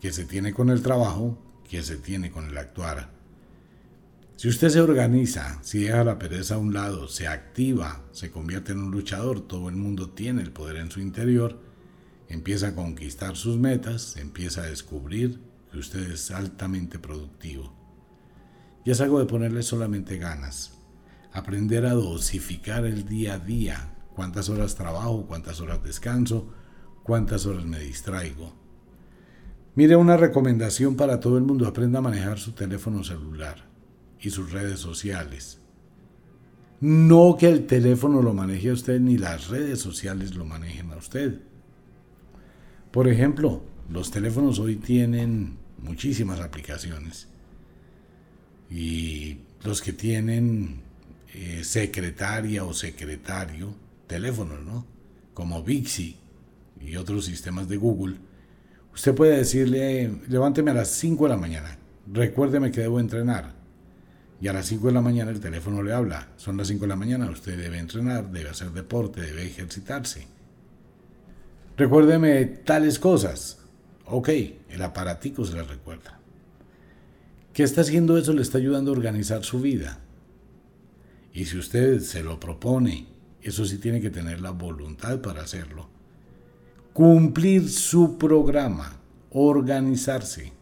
que 0.00 0.12
se 0.12 0.24
tiene 0.24 0.52
con 0.52 0.70
el 0.70 0.82
trabajo, 0.82 1.38
que 1.68 1.82
se 1.82 1.96
tiene 1.96 2.30
con 2.30 2.48
el 2.48 2.58
actuar. 2.58 3.10
Si 4.36 4.48
usted 4.48 4.68
se 4.68 4.80
organiza, 4.80 5.58
si 5.62 5.84
deja 5.84 6.04
la 6.04 6.18
pereza 6.18 6.56
a 6.56 6.58
un 6.58 6.74
lado, 6.74 7.08
se 7.08 7.26
activa, 7.26 8.04
se 8.12 8.30
convierte 8.30 8.72
en 8.72 8.80
un 8.80 8.90
luchador, 8.90 9.40
todo 9.40 9.70
el 9.70 9.76
mundo 9.76 10.10
tiene 10.10 10.42
el 10.42 10.52
poder 10.52 10.76
en 10.76 10.90
su 10.90 11.00
interior, 11.00 11.58
empieza 12.28 12.68
a 12.68 12.74
conquistar 12.74 13.36
sus 13.36 13.56
metas, 13.56 14.16
empieza 14.16 14.62
a 14.62 14.66
descubrir 14.66 15.40
que 15.70 15.78
usted 15.78 16.10
es 16.10 16.30
altamente 16.30 16.98
productivo. 16.98 17.74
Y 18.84 18.90
es 18.90 19.00
algo 19.00 19.18
de 19.18 19.26
ponerle 19.26 19.62
solamente 19.62 20.18
ganas, 20.18 20.74
aprender 21.32 21.86
a 21.86 21.94
dosificar 21.94 22.84
el 22.84 23.06
día 23.06 23.34
a 23.34 23.38
día, 23.38 23.94
cuántas 24.14 24.50
horas 24.50 24.74
trabajo, 24.74 25.26
cuántas 25.26 25.60
horas 25.60 25.82
descanso, 25.82 26.52
cuántas 27.02 27.46
horas 27.46 27.64
me 27.64 27.78
distraigo. 27.78 28.65
Mire 29.76 29.94
una 29.94 30.16
recomendación 30.16 30.96
para 30.96 31.20
todo 31.20 31.36
el 31.36 31.44
mundo, 31.44 31.66
aprenda 31.66 31.98
a 31.98 32.02
manejar 32.02 32.38
su 32.38 32.52
teléfono 32.52 33.04
celular 33.04 33.66
y 34.18 34.30
sus 34.30 34.50
redes 34.50 34.80
sociales. 34.80 35.60
No 36.80 37.36
que 37.38 37.48
el 37.48 37.66
teléfono 37.66 38.22
lo 38.22 38.32
maneje 38.32 38.70
a 38.70 38.72
usted 38.72 38.98
ni 38.98 39.18
las 39.18 39.48
redes 39.48 39.78
sociales 39.78 40.34
lo 40.34 40.46
manejen 40.46 40.92
a 40.92 40.96
usted. 40.96 41.42
Por 42.90 43.06
ejemplo, 43.06 43.62
los 43.90 44.10
teléfonos 44.10 44.58
hoy 44.60 44.76
tienen 44.76 45.58
muchísimas 45.82 46.40
aplicaciones. 46.40 47.28
Y 48.70 49.40
los 49.62 49.82
que 49.82 49.92
tienen 49.92 50.80
eh, 51.34 51.62
secretaria 51.64 52.64
o 52.64 52.72
secretario, 52.72 53.74
teléfonos, 54.06 54.64
¿no? 54.64 54.86
Como 55.34 55.62
Bixi 55.62 56.16
y 56.80 56.96
otros 56.96 57.26
sistemas 57.26 57.68
de 57.68 57.76
Google, 57.76 58.16
usted 58.96 59.14
puede 59.14 59.36
decirle, 59.36 60.10
levánteme 60.26 60.72
a 60.72 60.74
las 60.74 60.88
5 60.88 61.24
de 61.24 61.30
la 61.30 61.36
mañana, 61.36 61.78
recuérdeme 62.10 62.72
que 62.72 62.80
debo 62.80 62.98
entrenar 62.98 63.54
y 64.40 64.48
a 64.48 64.52
las 64.52 64.66
5 64.66 64.88
de 64.88 64.92
la 64.92 65.00
mañana 65.00 65.30
el 65.30 65.40
teléfono 65.40 65.82
le 65.82 65.92
habla. 65.92 66.28
Son 66.36 66.56
las 66.56 66.68
5 66.68 66.82
de 66.82 66.88
la 66.88 66.96
mañana, 66.96 67.30
usted 67.30 67.58
debe 67.58 67.78
entrenar, 67.78 68.30
debe 68.30 68.50
hacer 68.50 68.70
deporte, 68.72 69.20
debe 69.20 69.46
ejercitarse. 69.46 70.26
Recuérdeme 71.76 72.44
tales 72.44 72.98
cosas. 72.98 73.58
Ok, 74.06 74.30
el 74.70 74.82
aparatico 74.82 75.44
se 75.44 75.54
le 75.54 75.62
recuerda. 75.62 76.18
¿Qué 77.52 77.62
está 77.62 77.82
haciendo 77.82 78.18
eso? 78.18 78.32
Le 78.32 78.42
está 78.42 78.58
ayudando 78.58 78.90
a 78.90 78.94
organizar 78.94 79.44
su 79.44 79.60
vida. 79.60 80.00
Y 81.32 81.46
si 81.46 81.58
usted 81.58 82.00
se 82.00 82.22
lo 82.22 82.40
propone, 82.40 83.06
eso 83.42 83.64
sí 83.64 83.78
tiene 83.78 84.00
que 84.00 84.10
tener 84.10 84.40
la 84.40 84.50
voluntad 84.50 85.20
para 85.20 85.42
hacerlo. 85.42 85.88
Cumplir 86.96 87.68
su 87.68 88.16
programa, 88.16 88.90
organizarse. 89.28 90.54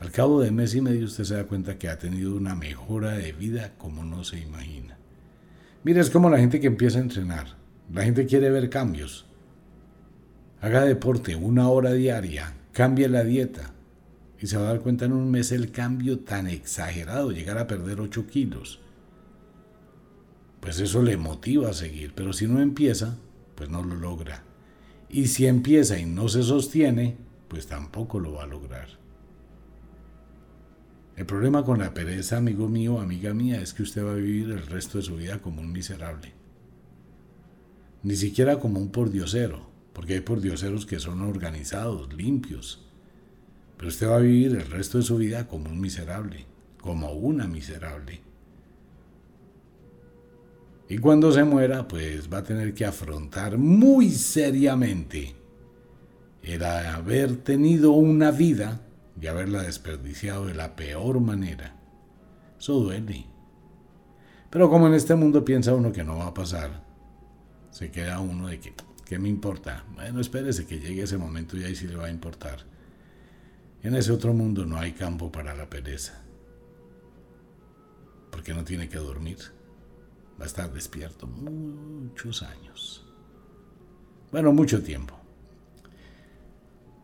Al 0.00 0.10
cabo 0.10 0.40
de 0.40 0.50
mes 0.50 0.74
y 0.74 0.80
medio 0.80 1.04
usted 1.04 1.24
se 1.24 1.34
da 1.34 1.44
cuenta 1.44 1.76
que 1.76 1.90
ha 1.90 1.98
tenido 1.98 2.34
una 2.34 2.54
mejora 2.54 3.10
de 3.10 3.32
vida 3.32 3.74
como 3.76 4.04
no 4.04 4.24
se 4.24 4.38
imagina. 4.38 4.96
Mire, 5.84 6.00
es 6.00 6.08
como 6.08 6.30
la 6.30 6.38
gente 6.38 6.60
que 6.60 6.68
empieza 6.68 6.96
a 6.96 7.02
entrenar. 7.02 7.58
La 7.92 8.04
gente 8.04 8.24
quiere 8.24 8.50
ver 8.50 8.70
cambios. 8.70 9.26
Haga 10.62 10.86
deporte 10.86 11.36
una 11.36 11.68
hora 11.68 11.92
diaria, 11.92 12.54
cambie 12.72 13.10
la 13.10 13.22
dieta 13.22 13.74
y 14.40 14.46
se 14.46 14.56
va 14.56 14.62
a 14.62 14.72
dar 14.72 14.80
cuenta 14.80 15.04
en 15.04 15.12
un 15.12 15.30
mes 15.30 15.52
el 15.52 15.72
cambio 15.72 16.20
tan 16.20 16.46
exagerado, 16.46 17.32
llegar 17.32 17.58
a 17.58 17.66
perder 17.66 18.00
8 18.00 18.26
kilos. 18.28 18.80
Pues 20.60 20.80
eso 20.80 21.02
le 21.02 21.18
motiva 21.18 21.68
a 21.68 21.74
seguir, 21.74 22.14
pero 22.14 22.32
si 22.32 22.46
no 22.46 22.62
empieza, 22.62 23.18
pues 23.56 23.68
no 23.68 23.84
lo 23.84 23.94
logra. 23.94 24.46
Y 25.08 25.28
si 25.28 25.46
empieza 25.46 25.98
y 25.98 26.06
no 26.06 26.28
se 26.28 26.42
sostiene, 26.42 27.16
pues 27.48 27.66
tampoco 27.66 28.18
lo 28.18 28.32
va 28.34 28.44
a 28.44 28.46
lograr. 28.46 28.88
El 31.16 31.24
problema 31.24 31.64
con 31.64 31.78
la 31.78 31.94
pereza, 31.94 32.36
amigo 32.36 32.68
mío, 32.68 33.00
amiga 33.00 33.32
mía, 33.32 33.60
es 33.62 33.72
que 33.72 33.82
usted 33.82 34.04
va 34.04 34.12
a 34.12 34.16
vivir 34.16 34.50
el 34.50 34.66
resto 34.66 34.98
de 34.98 35.04
su 35.04 35.16
vida 35.16 35.40
como 35.40 35.62
un 35.62 35.72
miserable. 35.72 36.34
Ni 38.02 38.16
siquiera 38.16 38.58
como 38.60 38.80
un 38.80 38.90
pordiosero, 38.90 39.70
porque 39.94 40.14
hay 40.14 40.20
pordioseros 40.20 40.84
que 40.84 41.00
son 41.00 41.22
organizados, 41.22 42.12
limpios. 42.12 42.86
Pero 43.78 43.88
usted 43.88 44.08
va 44.08 44.16
a 44.16 44.20
vivir 44.20 44.56
el 44.56 44.66
resto 44.66 44.98
de 44.98 45.04
su 45.04 45.16
vida 45.16 45.48
como 45.48 45.70
un 45.70 45.80
miserable, 45.80 46.44
como 46.78 47.12
una 47.12 47.46
miserable. 47.46 48.20
Y 50.88 50.98
cuando 50.98 51.32
se 51.32 51.44
muera, 51.44 51.88
pues 51.88 52.32
va 52.32 52.38
a 52.38 52.44
tener 52.44 52.72
que 52.72 52.84
afrontar 52.84 53.58
muy 53.58 54.10
seriamente 54.10 55.34
el 56.42 56.64
haber 56.64 57.36
tenido 57.38 57.90
una 57.90 58.30
vida 58.30 58.80
y 59.20 59.26
haberla 59.26 59.62
desperdiciado 59.62 60.46
de 60.46 60.54
la 60.54 60.76
peor 60.76 61.20
manera. 61.20 61.74
Eso 62.58 62.74
duele. 62.74 63.26
Pero 64.50 64.70
como 64.70 64.86
en 64.86 64.94
este 64.94 65.16
mundo 65.16 65.44
piensa 65.44 65.74
uno 65.74 65.92
que 65.92 66.04
no 66.04 66.18
va 66.18 66.26
a 66.26 66.34
pasar, 66.34 66.84
se 67.70 67.90
queda 67.90 68.20
uno 68.20 68.46
de 68.46 68.60
que, 68.60 68.72
¿qué 69.04 69.18
me 69.18 69.28
importa? 69.28 69.84
Bueno, 69.94 70.20
espérese 70.20 70.66
que 70.66 70.78
llegue 70.78 71.02
ese 71.02 71.18
momento 71.18 71.56
y 71.56 71.64
ahí 71.64 71.74
sí 71.74 71.88
le 71.88 71.96
va 71.96 72.06
a 72.06 72.10
importar. 72.10 72.60
En 73.82 73.96
ese 73.96 74.12
otro 74.12 74.32
mundo 74.32 74.64
no 74.64 74.78
hay 74.78 74.92
campo 74.92 75.32
para 75.32 75.54
la 75.54 75.68
pereza. 75.68 76.22
Porque 78.30 78.54
no 78.54 78.64
tiene 78.64 78.88
que 78.88 78.98
dormir. 78.98 79.55
Va 80.38 80.44
a 80.44 80.46
estar 80.46 80.72
despierto 80.72 81.26
muchos 81.26 82.42
años. 82.42 83.04
Bueno, 84.30 84.52
mucho 84.52 84.82
tiempo. 84.82 85.14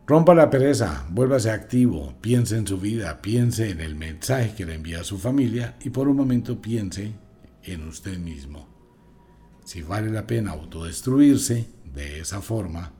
Rompa 0.05 0.35
la 0.35 0.49
pereza, 0.49 1.07
vuélvase 1.09 1.49
activo, 1.49 2.13
piense 2.19 2.57
en 2.57 2.67
su 2.67 2.77
vida, 2.77 3.21
piense 3.21 3.69
en 3.69 3.79
el 3.79 3.95
mensaje 3.95 4.53
que 4.53 4.65
le 4.65 4.75
envía 4.75 4.99
a 4.99 5.05
su 5.05 5.17
familia 5.17 5.77
y 5.81 5.91
por 5.91 6.09
un 6.09 6.17
momento 6.17 6.61
piense 6.61 7.13
en 7.63 7.87
usted 7.87 8.17
mismo. 8.17 8.67
Si 9.63 9.81
vale 9.81 10.11
la 10.11 10.27
pena 10.27 10.51
autodestruirse 10.51 11.69
de 11.93 12.19
esa 12.19 12.41
forma 12.41 12.91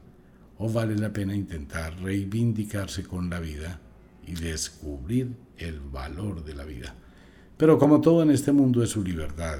o 0.57 0.71
vale 0.71 0.95
la 0.95 1.11
pena 1.11 1.35
intentar 1.35 1.99
reivindicarse 1.99 3.03
con 3.03 3.29
la 3.29 3.41
vida 3.41 3.81
y 4.25 4.35
descubrir 4.35 5.35
el 5.57 5.81
valor 5.81 6.45
de 6.45 6.53
la 6.53 6.63
vida. 6.63 6.95
Pero 7.57 7.77
como 7.77 7.99
todo 7.99 8.23
en 8.23 8.31
este 8.31 8.53
mundo 8.53 8.81
es 8.81 8.91
su 8.91 9.03
libertad, 9.03 9.59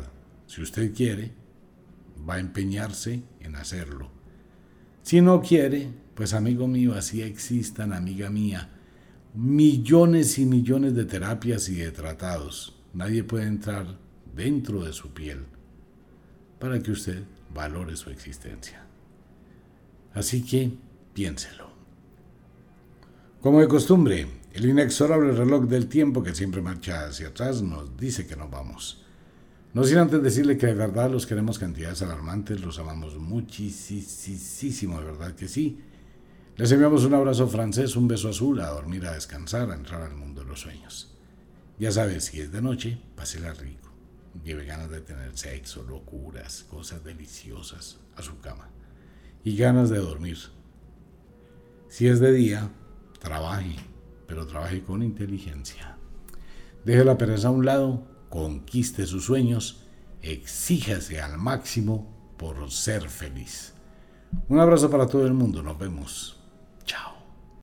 si 0.54 0.62
usted 0.62 0.94
quiere, 0.94 1.32
va 2.30 2.36
a 2.36 2.40
empeñarse 2.40 3.24
en 3.40 3.56
hacerlo. 3.56 4.12
Si 5.02 5.20
no 5.20 5.42
quiere, 5.42 5.90
pues 6.14 6.36
amigo 6.36 6.68
mío, 6.68 6.94
así 6.94 7.24
existan, 7.24 7.92
amiga 7.92 8.30
mía, 8.30 8.70
millones 9.34 10.38
y 10.38 10.46
millones 10.46 10.94
de 10.94 11.06
terapias 11.06 11.70
y 11.70 11.76
de 11.78 11.90
tratados. 11.90 12.80
Nadie 12.94 13.24
puede 13.24 13.48
entrar 13.48 13.98
dentro 14.36 14.86
de 14.86 14.94
su 14.94 15.12
piel 15.12 15.40
para 16.60 16.80
que 16.84 16.92
usted 16.92 17.24
valore 17.52 17.96
su 17.96 18.12
existencia. 18.12 18.86
Así 20.14 20.44
que 20.44 20.72
piénselo. 21.16 21.68
Como 23.42 23.60
de 23.60 23.68
costumbre, 23.68 24.28
el 24.54 24.66
inexorable 24.66 25.32
reloj 25.32 25.66
del 25.66 25.88
tiempo 25.88 26.22
que 26.22 26.36
siempre 26.36 26.62
marcha 26.62 27.08
hacia 27.08 27.30
atrás 27.30 27.64
nos 27.64 27.98
dice 27.98 28.28
que 28.28 28.36
nos 28.36 28.52
vamos. 28.52 29.04
No 29.74 29.84
sin 29.84 29.98
antes 29.98 30.22
decirle 30.22 30.58
que 30.58 30.68
de 30.68 30.76
verdad 30.76 31.10
los 31.10 31.26
queremos 31.26 31.58
cantidades 31.58 32.04
alarmantes, 32.04 32.62
los 32.62 32.78
amamos 32.78 33.18
muchísimo, 33.18 35.00
de 35.00 35.06
verdad 35.06 35.34
que 35.34 35.48
sí 35.48 35.80
Les 36.56 36.72
enviamos 36.72 37.04
un 37.06 37.16
abrazo 37.16 37.48
francés, 37.48 37.96
un 37.96 38.08
beso 38.08 38.30
azul, 38.30 38.62
a 38.62 38.70
dormir, 38.70 39.08
a 39.08 39.14
descansar, 39.14 39.72
a 39.72 39.76
entrar 39.76 40.04
al 40.04 40.16
mundo 40.16 40.42
de 40.42 40.48
los 40.48 40.60
sueños. 40.60 41.12
Ya 41.80 41.92
sabes, 41.92 42.26
si 42.26 42.40
es 42.40 42.52
de 42.52 42.62
noche, 42.62 43.00
pásela 43.16 43.54
rico. 43.54 43.90
Lleve 44.44 44.64
ganas 44.66 44.92
de 44.92 45.02
tener 45.02 45.36
sexo, 45.36 45.82
locuras, 45.82 46.66
cosas 46.70 47.04
deliciosas 47.04 48.00
a 48.16 48.22
su 48.22 48.40
cama. 48.40 48.70
Y 49.44 49.58
ganas 49.58 49.90
de 49.90 49.98
dormir. 49.98 50.38
Si 51.90 52.08
es 52.08 52.20
de 52.20 52.32
día, 52.32 52.70
trabaje, 53.20 53.76
pero 54.28 54.46
trabaje 54.46 54.84
con 54.84 55.02
inteligencia. 55.02 55.98
Deje 56.86 57.04
la 57.04 57.18
pereza 57.18 57.48
a 57.48 57.52
un 57.52 57.66
lado, 57.66 58.13
conquiste 58.34 59.06
sus 59.06 59.26
sueños, 59.26 59.84
exíjase 60.24 61.22
al 61.22 61.38
máximo 61.38 62.08
por 62.36 62.72
ser 62.72 63.08
feliz. 63.08 63.76
Un 64.50 64.60
abrazo 64.60 64.90
para 64.90 65.06
todo 65.06 65.28
el 65.28 65.36
mundo, 65.36 65.62
nos 65.62 65.78
vemos. 65.78 66.40
Chao. 66.84 67.13